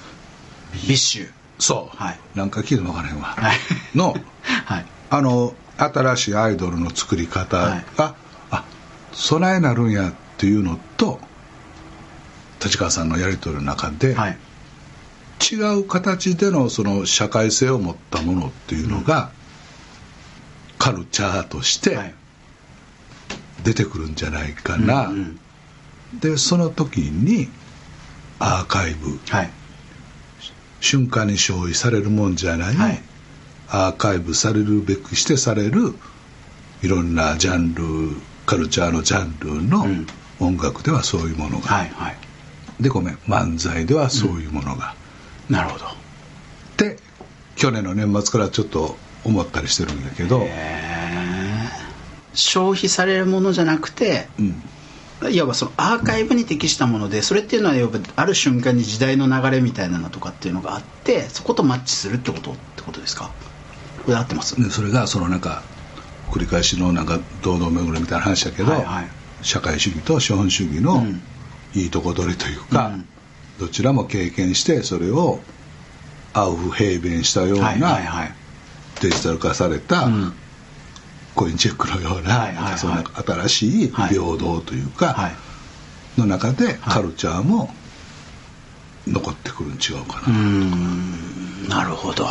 [0.73, 1.33] ビッシュ。
[1.59, 2.21] そう、はい。
[2.37, 3.59] なんか聞いても分からへんわ、はい。
[3.97, 4.15] の。
[4.65, 4.87] はい。
[5.11, 7.85] あの新しいアイドルの作り方が、はい。
[8.53, 8.65] あ
[9.13, 11.21] 備えなるんやっていうのと
[12.63, 14.39] 立川さんのやり取りの中で、はい。
[15.53, 19.31] 違う形でのその社会性を持ったものっていうのが、
[20.79, 22.15] カルチャーとしてはい。
[23.65, 25.41] 出てくるんじゃないかな、うんうん
[26.15, 27.49] でその時に
[28.39, 29.19] アーカイブ。
[29.29, 29.51] はい。
[30.81, 33.03] 瞬間に消費されるもんじゃない、はい。
[33.69, 35.95] アーカイブされるべくしてされる
[36.83, 37.83] いろんなジャンル
[38.47, 40.07] カルチャーのジャンルのうん。
[40.41, 42.17] 音楽ではそういうものが、はいはい。
[42.81, 44.95] でごめん漫才ではそういうものが、
[45.51, 45.87] なるほど。
[45.87, 45.89] っ
[46.77, 46.97] て
[47.57, 50.47] 去年の年末からちょっと思ったりしてるんだけど、
[52.35, 54.63] 消費されるものじゃなくてうん、
[55.31, 63.33] いわばそのアーカイブに適したものでそれっていうのはやっぱある瞬間に時代の流れみたいなのとかっていうのがあってそことマッチするってことってことですか？
[64.05, 64.55] これ合ってます？
[64.63, 65.63] でそれがそのなんか
[66.31, 69.09] 繰り返しのなんか堂々巡りみたいな話だけど、はいはい。
[69.43, 71.23] 社会主義と資本主義のうん。
[71.75, 73.09] いいとこ取りというか、うん。
[73.59, 75.41] どちらも経験してそれを
[76.33, 78.33] アウフ平弁したようはいはいなはい。
[79.03, 80.33] デジタル化されたうん
[81.39, 82.79] コインチェックのようなはいはいはい。
[82.79, 85.33] そんな新しいはい平等というかはい。
[86.19, 87.73] の中でカルチャーも
[89.07, 90.37] 残ってくるん違うかな。
[90.37, 91.69] ん。
[91.69, 92.27] なるほど。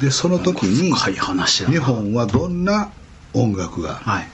[0.00, 2.92] でその時に日本はどんな
[3.34, 4.28] 音楽がはい。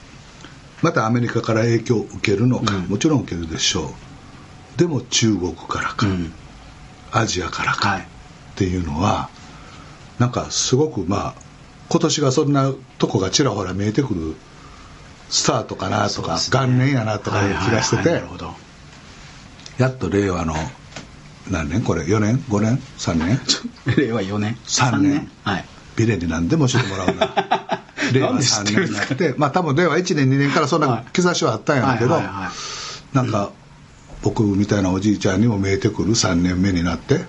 [0.83, 2.83] またアメリカから影響を受けるのか、うん。
[2.83, 3.95] もちろん受けるでしょ
[4.75, 4.79] う。
[4.79, 6.31] でも中国からか、うん。
[7.11, 8.01] アジアからか、はい。
[8.01, 8.05] っ
[8.55, 9.29] ていうのは
[10.19, 11.48] なんかすごくまあ
[11.89, 14.35] 今年がそんなとこがちらほら見えてくる
[15.29, 16.39] スタートかなとか、ね。
[16.51, 18.21] 元年やなとかいう気がしてて、
[19.77, 20.53] やっと令和の
[21.49, 21.81] 何年？
[21.83, 23.39] これ4年？5年？3年？
[23.97, 24.57] 令和4年。
[24.65, 25.29] 三年。
[25.43, 25.65] はい。
[25.95, 27.81] ビレに何でも教えてもらうな。
[28.13, 29.15] 令和なんで知っ3てるんですか？
[29.15, 31.05] 年になってまあ多分令和1年2年からそんはない。
[31.13, 32.51] 兆しはあったんやけど、はいはいは
[33.13, 33.15] い。
[33.15, 33.51] なんか
[34.21, 37.25] 僕みたいなおじいちゃんにも見えてくる3年目になって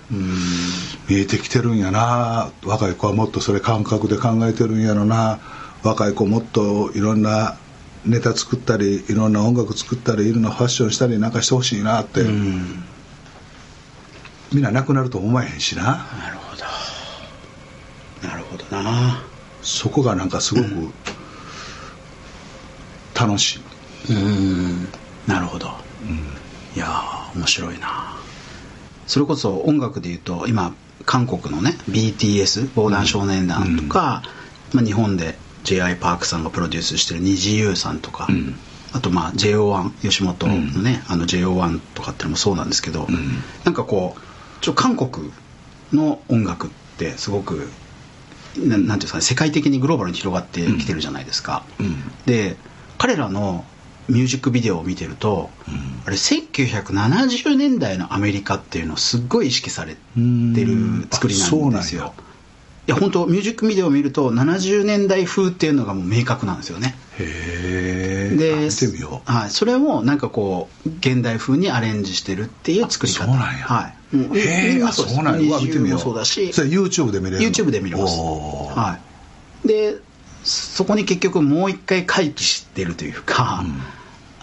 [1.08, 5.38] 見えてきてるんやな若い子はもっとそれ感覚で考えてるんやろな
[5.82, 7.56] 若い子もっといろんな
[8.04, 12.82] ネタ作ったりいろんな音楽作ったりいろんなファッションしたりなんかしてほしいなって、うん。
[14.52, 15.82] みんななくなると思えへんしな。
[15.82, 18.28] なるほど。
[18.28, 19.22] なるほどな。
[19.62, 20.92] そこがなんかすごく
[23.14, 23.60] 楽し
[24.08, 24.88] い、うん。
[25.26, 25.68] なるほど、
[26.76, 28.16] いやー面白いな。
[29.06, 34.22] それこそ音楽でいうと今韓国のね BTS 防弾少年団とか、
[34.72, 35.96] まあ、日本で J.I.
[35.96, 38.54] パークさんがプロデュースしてる NiziU さんとか、ん。
[38.92, 43.06] あとまあ JO1 吉本のね、あの JO1 とかってのもそうなんですけど、
[43.64, 44.20] なんかこう
[44.60, 45.32] ちょ韓国
[45.92, 47.70] の音楽ってすごく
[48.56, 51.64] ななんていうんですかね世界的にグローバルに広がってきてるじゃないですか、
[52.26, 52.56] で
[52.98, 53.64] 彼らの
[54.10, 55.50] ミュージックビデオを見てると、
[56.06, 62.14] あれ1970年代のアメリカっていうのをすっごい意識されてる作りなんですよ。
[62.86, 66.96] いや本当ミュージックビデオを見ると70年代風っていうのがもう明確なんですよね。
[67.18, 68.36] へえ。
[68.36, 69.32] で見てみよう。
[69.32, 73.26] はい、それをなんかこう現代風にアレンジしてるっていう作り方。
[73.26, 73.64] そうなんや。
[73.64, 74.42] はい、もうみへ
[74.76, 76.52] えそうなんや見てみよう20もそうだし。
[76.52, 78.18] それ YouTube で見れるの？YouTube で見れます。
[78.18, 78.98] は
[79.64, 79.68] い。
[79.68, 79.98] で
[80.42, 83.62] そこに結局もう一回回帰してるというか、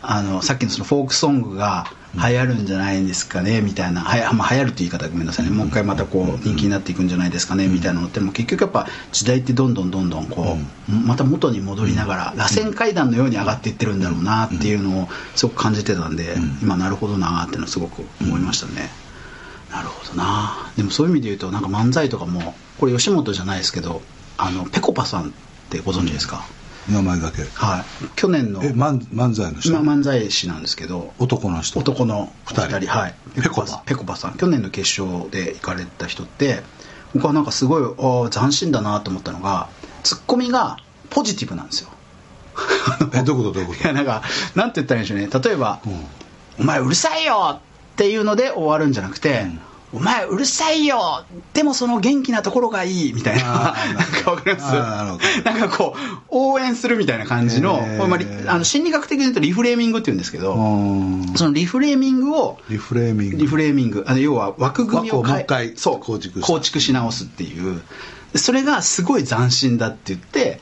[0.09, 1.85] あのさっきのそのフォークソングが
[2.15, 5.51] 流行るんじゃないんですかねみたいな、はやまあ、流行るって言い方ごめんなさいね。
[5.51, 8.21] もう一回またこう人気になっていくんじゃないですかねみたいなのって。
[8.21, 10.57] もう結局やっぱ時代ってどんどんどんどんこ
[10.89, 18.89] う、また元に戻りながら螺旋階段のように上がっていってるんだろうなっていうのをすごく感じてたんで、今なるほどなっていうのはすごく思いましたね、
[19.69, 24.01] なるほどなでもそういう意味で言うとなんか漫才とかもこれ吉本じゃないですけど
[24.37, 25.31] あのぺこぱさんっ
[25.69, 26.45] てご存知ですか、
[26.89, 27.43] 名前だけ。
[27.53, 27.85] はい。
[28.15, 28.63] 去年の。
[28.63, 29.69] え漫漫才の人？
[29.69, 31.13] 今漫才師なんですけど。
[31.19, 31.79] 男の人。
[31.79, 33.15] 男の二2人人はい。
[33.41, 33.83] ぺこぱ。
[33.85, 34.33] ぺこぱさん。
[34.35, 36.61] 去年の決勝で行かれた人って
[37.13, 39.69] 僕はなんかすごいあー斬新だなと思ったのが
[40.03, 40.77] ツッコミが
[41.09, 41.89] ポジティブなんですよ。
[43.13, 43.53] えどういうこと？
[43.53, 44.23] どういうこいやなんか
[44.55, 45.27] なんて言ったらいいんでしょうね。
[45.45, 46.05] 例えばと、うん
[46.59, 47.59] 「お前うるさいよ!」
[47.93, 49.45] っていうので終わるんじゃなくて
[49.93, 51.23] 「お前うるさいよ。
[51.53, 53.43] でもその元気なところがいい」みたいな。
[53.43, 55.43] なんかわかります？
[55.43, 60.57] なんかこう応援するみたいな感じのまあリあの心理学的に言うとリフレーミングって言うんですけどう
[61.31, 63.37] んそのリフレーミングをリフレーミング。
[63.37, 67.81] リフレーミングあの要は枠組みを変そう構築構築し直すっていう。
[68.35, 70.59] それがすごい斬新だって言って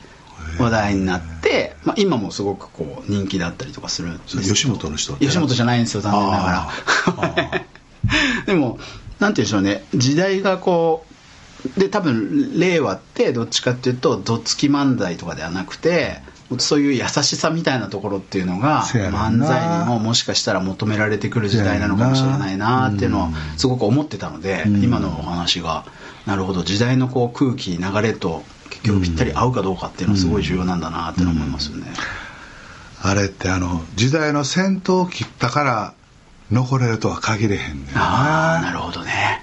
[0.60, 6.70] 話題になって、まあ、今もすごくこう人気だったりとかするんです吉本の人吉本じゃないんですよ残念なが
[7.16, 7.64] ら。
[8.46, 8.78] でも
[9.18, 9.84] なんて言うんでしょうね。
[9.94, 11.04] 時代がこ
[11.76, 16.20] うで多分令和ってどっちかっていうとどっつき漫才とかではなくて
[16.58, 24.82] そういう優しさみたいなところっていうのが漫才にももしかしたら求められてくる時代なのかもしれないなっていうのはすごく思ってたので、うん。
[24.82, 25.84] 今のお話が。
[26.24, 26.62] なるほど。
[26.62, 31.86] 時代のこう空気流れと結局ぴったり合うかどうかっていうのはすごい重要なんだなって思いますよね。
[33.02, 35.94] あれってあの時代の先頭を切ったから
[36.50, 39.42] 残れるとは限れへんねんああなるほどね。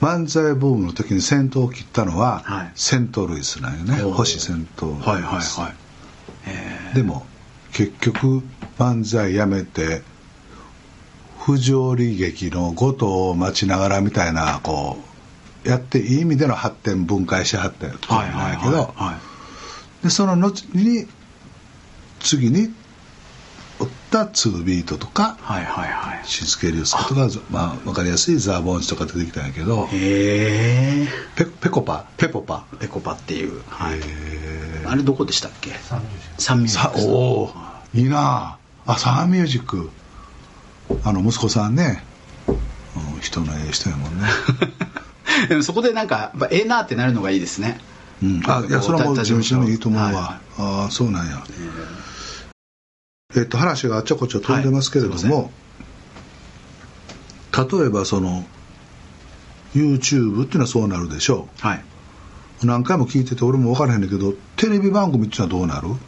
[0.00, 2.72] 漫才ブームの時に先頭を切ったのは、はい。
[2.74, 3.96] セントルイスなんよね。
[4.02, 5.08] 星先頭ルイス。
[5.08, 5.74] はいはいは
[6.92, 6.94] い。
[6.94, 7.26] でも
[7.72, 8.42] 結局
[8.78, 10.02] 漫才やめて
[11.38, 14.98] 不条理劇のごとを待ちながらみたいなこ
[15.64, 19.18] うやっていい意味での発展分解しはったやつはいはいなんやけど、は
[20.02, 20.04] い。
[20.04, 21.06] でその後に
[22.20, 22.72] 次に
[24.16, 26.20] おった2ビートとかはいはいはい。
[26.24, 31.06] シスケリウスとかまあ、分かりやすいザ・ボーンチとか出てきたんやけどへえ。
[31.36, 33.62] ペペコパペポパペコパっていう。
[33.68, 33.98] はい。
[33.98, 35.72] へあれどこでしたっけ？
[36.38, 37.00] サンミュージッさク。
[37.00, 37.54] おお
[37.94, 39.90] いいなああサンミュージック
[41.02, 42.04] あの息子さんね、
[42.48, 44.28] うん、人のええ人やもんね、
[45.48, 47.80] でもそこでなんかええなってなるのがいいですね。
[48.22, 52.13] うん、あいやそれはもう他純粋にいいと思うわ、はいはいああそうなんやえ
[53.42, 55.22] っと話があっちゃこっちゃ飛んでますけれどはい。
[57.80, 58.44] 例えばその
[59.74, 61.84] YouTube っていうのはそうなるでしょはい。
[62.62, 65.88] う何回も聞いてて俺も分からへんねんけどテレビ番組っていうのはどうなる？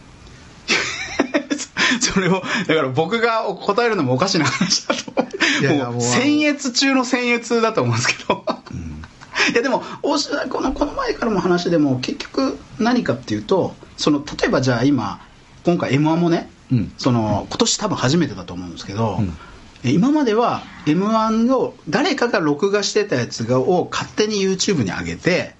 [2.01, 5.63] それをだから僕が答えるのもおかしな話だと思う。
[5.63, 8.45] いやいやもうもう僭越中の僭越だと思うんですけど、
[9.53, 10.17] いやでもこ
[10.61, 15.21] のこの前からも話でも結局何かっていうとその例えばじゃあ今
[15.65, 16.93] 今回 m 1もね、うん。
[16.99, 19.37] その今年多分初めてだと思うんですけど、うん。
[19.85, 25.55] え今までは m 1を誰かが録画してたやつがを勝手に YouTube に上げて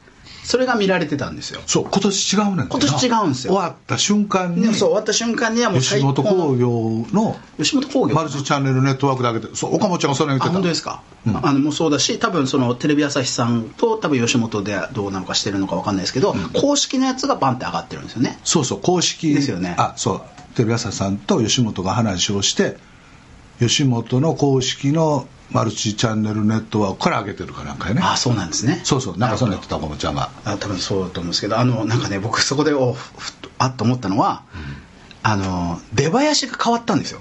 [0.47, 1.61] それが見られてたんですよ。
[1.67, 3.55] そう今年違うねん今年違うんですよ。
[3.55, 6.71] 終わった瞬間にそう終わった瞬間にはもう吉本興業
[7.13, 8.15] の吉本興業。
[8.15, 11.37] マルチチャンネルネットワークで上げてそう岡本ちゃんがそれ言ってあた本当ですか、うん。
[11.45, 18.39] あのもうそうだし多分そのテレビ朝日さんと多分吉本でどうなのかしてるのか分かんないですけど、公式のやつがバンって上がってるんですよね。
[18.45, 19.35] そうそう公式。
[19.35, 19.75] ですよね。
[19.79, 20.21] あそう。
[20.55, 22.77] テレビ朝日さんと吉本が話をして
[23.59, 28.03] 吉本の公式のマルチチャンネルネットワークから上げてるかなんかよね。
[28.05, 28.81] あそうなんですね。
[28.85, 29.17] そうそう。
[29.17, 30.31] なんかそんなやってた岡本ちゃんが。
[30.45, 33.13] あ多分そうだと思うんですけどあのなんかね僕そこでおふ
[33.59, 34.43] あっと思ったのは、
[35.23, 37.21] あの出囃子が変わったんですよ。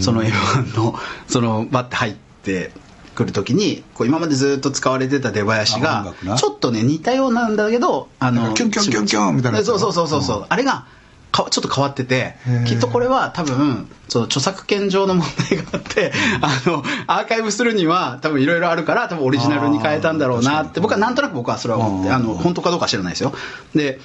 [0.00, 0.94] その m 1の
[1.28, 2.72] そのバッて入って
[3.14, 10.86] くる時にこう今までずっと使われてた出囃子がちょっとね似たようなんだけどあのキュンキュンキュンキュンみたいなそうそうそうそうそう、あれが
[11.30, 12.64] かちょっと変わっててー。
[12.64, 22.14] きっとこれは多分その著作権上の問題があってあのアーカイブするには多分いろいろあるから多分オリジナルに変えたんだろうなって僕はなんとなく僕はそれは思ってうん。
[22.14, 23.32] あの本当かどうか知らないですよ。
[23.74, 24.00] で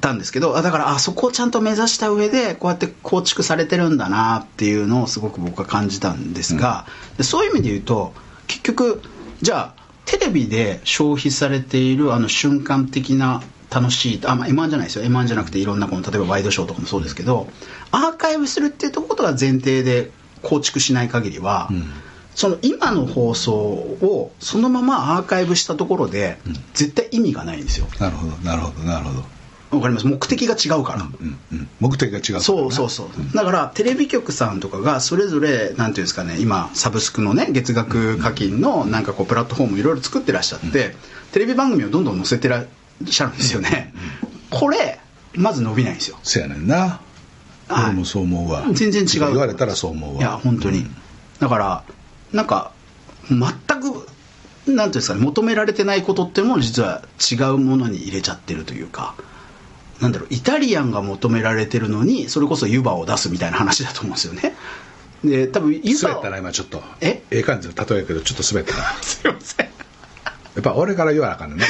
[0.00, 6.86] たんですけどあだからあそこをちゃんと目指した上でこうやって構築されてるんだなっていうのをすごく僕は感じたんですが、
[7.16, 8.12] でそういう意味で言うと
[8.46, 9.02] 結局
[9.40, 13.42] じゃあテレビで消費されているあの瞬間的な
[13.74, 15.04] 楽しいあ、まあ、M−1 じゃないですよ。
[15.04, 17.48] M−1 じゃなくていろんなこの例えばワイドショーとかもそうですけど
[17.90, 20.10] アーカイブするっていうところが前提で
[20.42, 21.70] 構築しない限りは、
[22.34, 26.38] その今の放送をそのままアーカイブしたところで
[26.74, 27.86] 絶対意味がないんですよ。
[27.98, 29.24] なるほどなるほどなるほど。
[29.76, 30.06] わかります？
[30.06, 33.08] 目的が違うから、うんうん目的が違うからなそうそうそう。
[33.34, 40.94] だからテレビ局さんとかがそれぞれなんていうんですかね今サブスクのね月額課金のなんかこうプラットフォームいろいろ作ってらっしゃって、
[41.32, 42.66] テレビ番組をどんどん載せてらっ
[43.06, 43.92] しゃるんですよね、
[44.50, 45.00] これ
[45.34, 46.18] まず伸びないんですよ。
[46.22, 47.00] せやねんな。
[47.68, 47.84] はい。
[47.86, 48.64] 俺もそう思うわ。
[48.72, 49.32] 全然違う。
[49.32, 50.20] 言われたらそう思うわ。
[50.20, 50.96] いや本当に、うん。
[51.40, 51.84] だから
[52.32, 52.72] なんか
[53.28, 59.14] 全くなんていうんですかね求められてないことっていうのも実は違うものに入れちゃってるというか。
[60.00, 64.54] なんだろうイタリアンが求められてるのにそれこそ湯葉を出すみたいな話だと思うんですよね。
[65.24, 66.82] で多分湯葉滑ったな今ちょっと。
[67.00, 67.22] え？
[67.30, 68.82] ええ感じの例えやけどちょっと滑ったな。
[68.82, 69.74] や すいません。
[70.60, 71.66] っぱ俺から言わなあかんねんな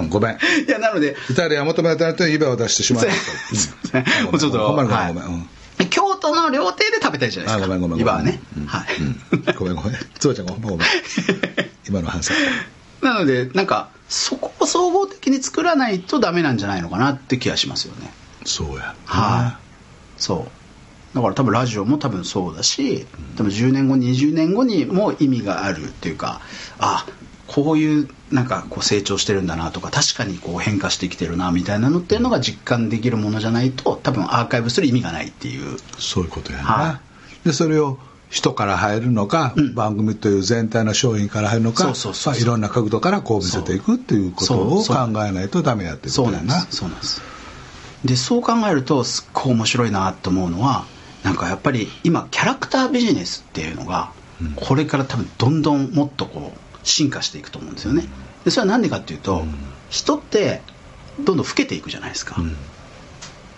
[0.00, 0.32] うんごめん。
[0.66, 4.24] いやなのでイタリアン求められてないと指輪を出してしまいません。
[4.24, 5.12] もうちょっとごめんごめはい。
[5.12, 5.48] んごめんうん。
[5.90, 7.64] 京都の料亭で食べたいじゃないですか。
[7.64, 8.66] あごめんごめん湯葉はね、うん。
[8.66, 9.54] はい、うん。
[9.56, 9.94] ごめんごめん。
[10.18, 10.86] つばちゃんごめんごめん。
[11.88, 12.32] 今の反省
[13.02, 18.12] なのでなんかそこを総合的に作らないとダメなんじゃないのかなって気がしますよね。
[18.44, 18.94] そうや。
[19.04, 20.64] はい、そう。
[21.14, 26.40] だから多分ラジオも多分そうだし多分10年後20年後にも意味があるっていうか
[26.78, 27.06] あ
[27.46, 35.78] こういうなんかこう成長してるんだなとか確かにこう変化してきてるなみたいなのっていうのが実感できるものじゃないと多分アーカイブする意味がないっていう。
[35.98, 37.00] そういうことやな、は
[37.44, 37.98] でそれを
[38.30, 39.74] 人から入るのか、うん。
[39.74, 42.32] 番組という全体の商品から入るのかそうそうそうそう。
[42.32, 46.66] まあいろんな角度からこう見せていくっていうことを考えないとダメやっていうそうなんでことやな。
[46.66, 47.22] すそうなんです。
[48.04, 50.84] でそう考えるとすっごい面白いなと思うのは
[51.22, 54.12] なんかやっぱり今キャラクタービジネスっていうのが
[54.56, 58.04] これから多分どんどんもっとこう進化していくと思うんですよね。
[58.44, 59.44] でそれは何でかっていうと、
[59.90, 60.62] 人って
[61.18, 62.36] どんどん老けていくじゃないですか、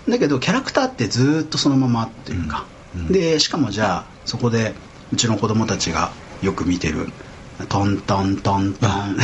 [0.09, 2.64] だけどキャラクターってずっとそのままっていうか、
[3.11, 4.74] でしかもじゃあそこで
[5.12, 6.12] うちの子供たちが
[6.43, 7.09] よく見てる
[7.68, 9.16] トントントントン。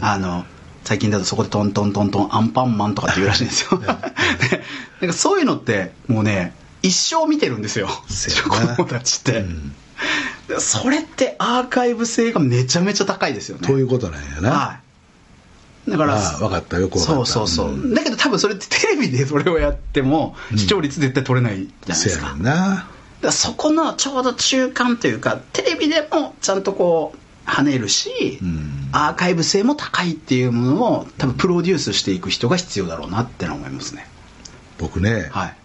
[0.00, 0.44] あの
[0.84, 3.78] 最近だとそこでトントントントンアンパンマンとかって言うらしいんですよ。
[3.78, 7.88] でなんかそういうのってもうね一生見てるんですよ。
[8.08, 9.68] せ 子供たちって、うん。
[9.68, 9.74] で
[10.58, 13.66] それってアーカイブ性がめちゃめちゃ高いですよね。
[13.66, 14.80] ということなんやな、は
[15.86, 15.90] い。
[15.90, 17.26] だから分かったよく分かった。
[17.26, 17.94] そうそうそう、うん。
[17.94, 22.50] だけど多分それってテレビでそれをやっても視聴率絶対取れないじゃないですか,、ね
[23.28, 28.88] んそこのちょうど中間というかテレビでもちゃんとこう跳ねるし、うん。
[28.92, 34.06] アーカイブ性も高いっていうものを多分プロデュースしていく人が必要だろうなってのは思いますね。
[34.78, 35.56] 僕ね、はい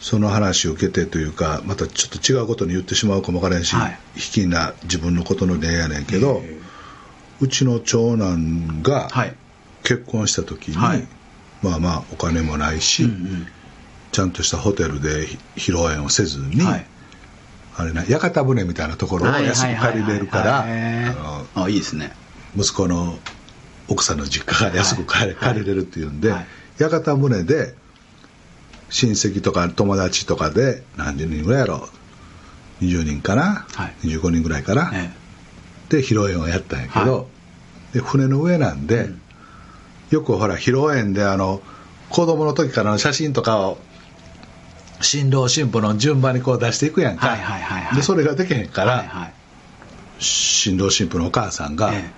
[0.00, 3.98] その話を受けてというかまたちょっと違うことに言ってしまうかもわからんし、はい。
[4.14, 6.58] 卑近な自分のことの例やねんけどへ
[7.40, 9.34] うちの長男がはい。
[9.82, 11.06] 結婚した時に、はい。
[11.62, 13.46] まあまあお金もないし、うんうん。
[14.12, 15.26] ちゃんとしたホテルで
[15.56, 16.86] 披露宴をせずに、はい。
[17.76, 22.12] あれな屋形船みたいなところを安く借りれるからいいですね。
[22.56, 23.18] 息子の
[23.88, 26.46] 奥さんの実家が安く借り,、れるっていうんで、はい。
[26.78, 27.74] 屋形船で
[28.90, 31.88] 親戚とか友達とかで何十人ぐらいやろ
[32.82, 34.08] 20人かな、はい。
[34.08, 35.10] 25人ぐらいかな、え
[35.88, 37.24] で披露宴をやったんやけど、は
[37.92, 39.20] で船の上なんで、うん。
[40.10, 41.62] よくほら披露宴であの
[42.08, 43.78] 子供の時からの写真とかを
[45.00, 47.96] 新郎新婦の順番にこう出していくやんか、はいはいはいはい。
[47.96, 49.34] でそれができへんから、はいはい。
[50.18, 52.10] 新郎新婦のお母さんがえ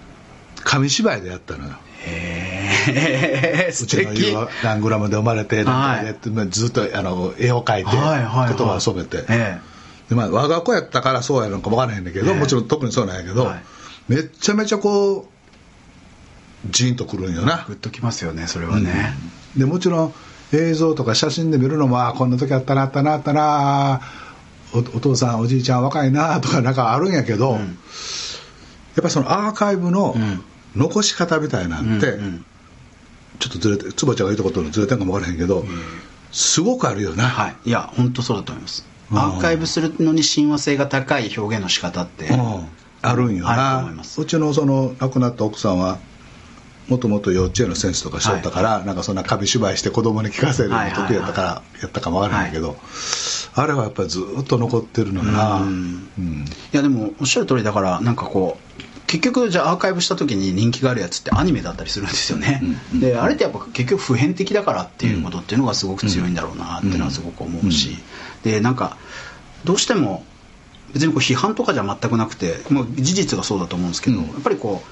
[0.65, 2.42] 紙芝居でやったのよ、へ
[2.89, 6.17] えう素ちの家は何グラムで生まれて、はい。
[6.51, 8.57] ずっとあの絵を描いて、はいはいはい。
[8.57, 9.61] 言葉を染めて、え
[10.09, 12.39] でまあ、我が子やったからそうやのか分からへんねんけど、ええ。
[12.39, 13.63] もちろん特にそうなんやけど、はい。
[14.09, 15.27] めっちゃめちゃこう
[16.71, 17.65] ジーンとくるんよな。
[17.67, 19.15] グッときますよねそれはね、
[19.57, 20.15] でもちろん
[20.53, 24.01] 映像とか写真で見るのもあこんな時あったなあったなあったな
[24.75, 27.61] おお父さんおじいちゃん若いなとかなんかあるんやけど、やっ
[28.97, 30.15] ぱりそのアーカイブの
[30.77, 32.45] 残し方みたいなんて、うんうん
[33.39, 35.65] ちょっとずれて坪ちゃんが言ったことのずれてんかも分からへんけど、
[36.31, 37.57] すごくあるよな、はい。
[37.65, 38.87] いや本当そうだと思います。
[39.11, 39.19] うん。
[39.19, 42.67] アーカイブするのに親和性が高い表現の仕方って、うん。
[43.03, 43.81] あるんよな。
[43.81, 44.21] 思います。
[44.21, 45.99] うちのその亡くなった奥さんは
[46.89, 52.77] もともと幼稚園の先生とかしとったから、なんかそんな紙芝居して子供に聞かせるのが得意やったから、やったかもわからないけど、
[53.55, 56.09] あれはやっぱりずっと残ってるのよな、うん。
[56.19, 56.45] うん。
[56.45, 58.83] いやでもおっしゃる通りだからなんかこう
[59.13, 62.63] 結局じゃあアーカイブした時に人気があるやつってアニメだったりするんですよね、
[62.99, 67.99] であれってやっぱ結局普遍的だからっていうことっていうのがすごく強いんだろうなっていうのはすごく思うし、
[68.43, 68.97] でなんか
[69.65, 70.25] どうしても
[70.95, 74.25] 別にこう批判とかじゃ全くなくてもう事実がそうだと思うんですけど、うん。
[74.25, 74.83] やっぱりこ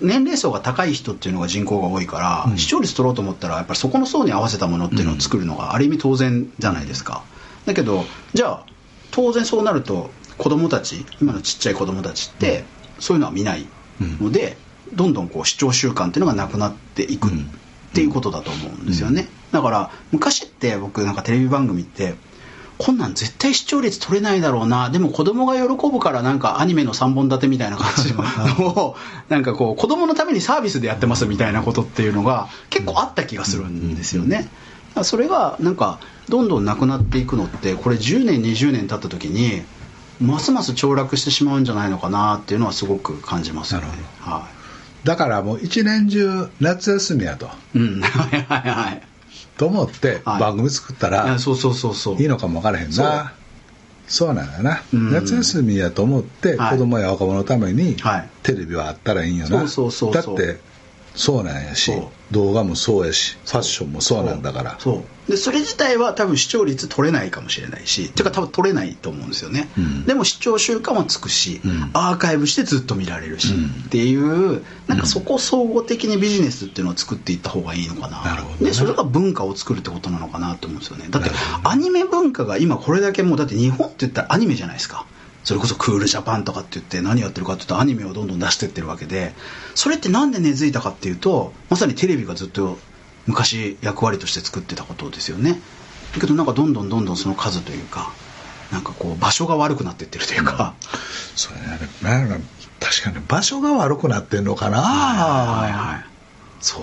[0.00, 2.58] う年齢層が高い人っていうのが人口が多いから、うん。
[2.58, 7.24] 視聴率取ろうと思ったらやっぱりそこの層に合わせたものっていうのを作るのがある意味当然じゃないですか。
[7.66, 8.66] だけどじゃあ
[9.10, 12.64] 当然そうなると子供たち今のちっちゃい子供たちって
[13.00, 13.66] そういうのは見ない
[14.20, 14.56] ので、
[14.92, 17.30] どんどんこう視聴習慣っていうのがなくなっていくっ
[17.94, 22.14] ていうことだと思うんですよね、だから昔って僕なんかテレビ番組って
[22.78, 24.88] こんなん絶対視聴率取れないだろうな。
[24.88, 28.96] でも子供が喜ぶからなんかアニメの3本立てみたいな感じのを
[29.28, 34.48] なんかこう子供のためにサービスでやってますみたいなことっていうのが結構あった気がするんですよね。
[35.02, 39.62] それがなんかどんどんなくなっていくのってこれ10年20年経った時に
[40.20, 43.86] ますます凋落してしまうんじゃないのかなっていうのはすごく感じますよね
[44.20, 44.48] は
[45.04, 47.46] だからもう一年中夏休みやと。
[47.74, 49.02] い、うん、 はいはいはい。
[49.56, 50.40] と思ってはい。
[50.40, 52.16] 番組作ったいらやそうそうそうそう。
[52.16, 53.32] いいのかも分からへんな。
[54.06, 54.34] そう。
[54.34, 55.12] なんだな、うん。
[55.12, 56.70] 夏休みやと思ってはい。
[56.72, 58.28] 子供や若者のためにはい。
[58.42, 60.36] テレビはあったらいいんよな、そうそうそうそう。
[60.36, 60.60] だって
[61.18, 61.92] そうなんやし
[62.30, 64.76] 動画もそうやしファッションもそうなんだから。
[64.78, 65.30] そう。
[65.30, 70.04] でそれ自体は多分視聴率取れないかもしれないしっていうか多分取れないと思うんですよね、うん。
[70.04, 71.90] でも視聴習慣はつくし、うん。
[71.92, 73.66] アーカイブしてずっと見られるし、うん。
[73.86, 78.22] っていうなんかそこを総合的にビジネスっていうのを作っていった方がいいのかな。
[78.22, 78.70] なるほどね。
[78.70, 81.08] でそれが文化を作るってことなのかなと思うんですよね。
[81.10, 81.30] だって
[81.64, 85.04] アニメ文化が今これだけもうだって日本って言ったらアニメじゃないですか
[85.48, 89.32] それこそクールジャパンとかって言って何やってるかって言うとアニメをどんどん出してってるわけで
[89.74, 92.76] それってなんで根付いたかっていうとまさにテレビがずっと
[93.24, 95.58] 昔役割として作ってたことですよね。
[96.12, 98.12] だけどなんかどんどんどんどんその数というか
[98.70, 100.74] なんかこう場所が悪くなってってるというか、
[101.34, 101.66] それね。
[102.02, 102.36] なんか
[102.80, 106.04] 確かに場所が悪くなってんのかな、はいはい
[106.60, 106.78] そ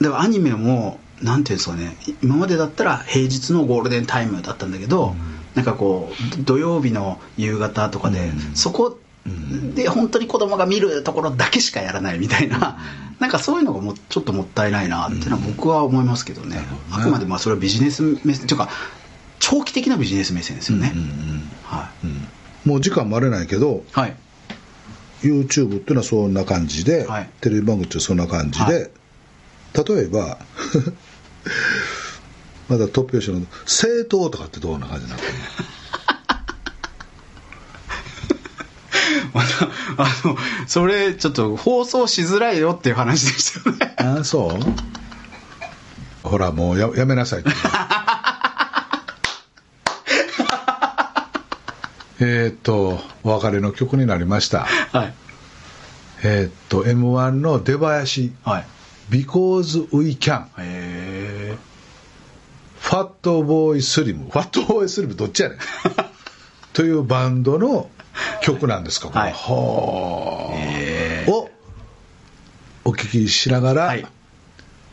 [0.00, 0.02] う。
[0.02, 1.98] だからアニメもなんていうんですかね。
[2.22, 5.14] 今までだったら平日のゴールデンタイムだったんだけど、
[5.58, 8.54] なんかこう土曜日の夕方とかで、うん。
[8.54, 8.96] そこ
[9.74, 12.78] で本当に子供が見るところだけしかやらないみたいな、
[13.18, 16.58] なんかそういうのがもうちょっともったいないなっていうのは僕は思いますけどね、
[16.92, 18.70] あくまでまあそれはビジネス目線というか
[19.40, 20.94] 長期的なビジネス目線ですよね、
[22.64, 24.16] もう時間もあれないけどい、はい、
[25.22, 27.30] YouTube っていうのはそんな感じで、はい。
[27.40, 28.90] テレビ番組ってそんな感じで、はい。
[29.84, 30.38] 例えば
[32.68, 35.32] まだ突拍子の政党とかってどんな感じになってる
[39.32, 39.48] また
[40.02, 43.94] あのそれちょっと放送しづらいよっていう話でしたよね。
[43.98, 44.48] のああそ
[46.24, 46.28] う？
[46.28, 47.50] ほらもうややめなさいって。
[52.20, 54.66] えーっとお別れの曲になりました。
[54.92, 55.14] はい。
[56.24, 58.32] えーっと m 1の出囃子。
[58.44, 58.66] はい
[59.10, 61.17] 「Because We Can」へえ
[62.88, 64.30] ファットボーイスリム。
[64.30, 65.58] ファットボーイスリムどっちやねん。
[66.72, 67.90] というバンドの
[68.40, 69.20] 曲なんですかこれ。
[69.20, 69.32] はい。
[69.34, 69.38] は
[71.30, 71.50] を
[72.86, 74.06] お聞きしながら、はい。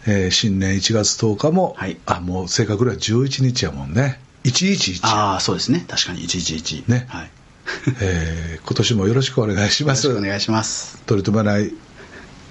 [0.08, 1.98] えー新年1月10日も、はい。
[2.06, 4.20] あもう正確には11日やもんね。
[4.44, 5.86] 111ああそうですね。
[5.88, 6.28] 確かに。
[6.28, 7.06] 111ね。
[7.08, 7.32] はい。
[8.02, 11.02] えー今年もよろしくお願いしよろますしくお願いします。
[11.06, 11.72] 取り留めない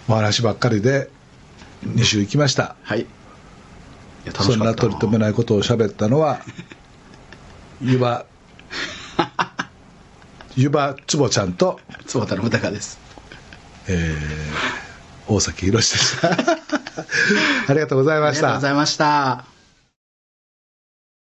[0.09, 1.11] お話ばっかりで
[1.87, 2.77] 2週行きました。
[2.83, 3.05] はい
[4.33, 6.41] そんな取り留めないことを喋ったのは
[7.83, 8.25] 湯葉
[10.57, 12.99] 湯葉坪ちゃんと、坪田信孝です。
[13.89, 14.85] えー
[15.27, 16.31] 大崎宏でした
[17.69, 18.49] ありがとうございました。
[18.49, 19.54] ありがとうございました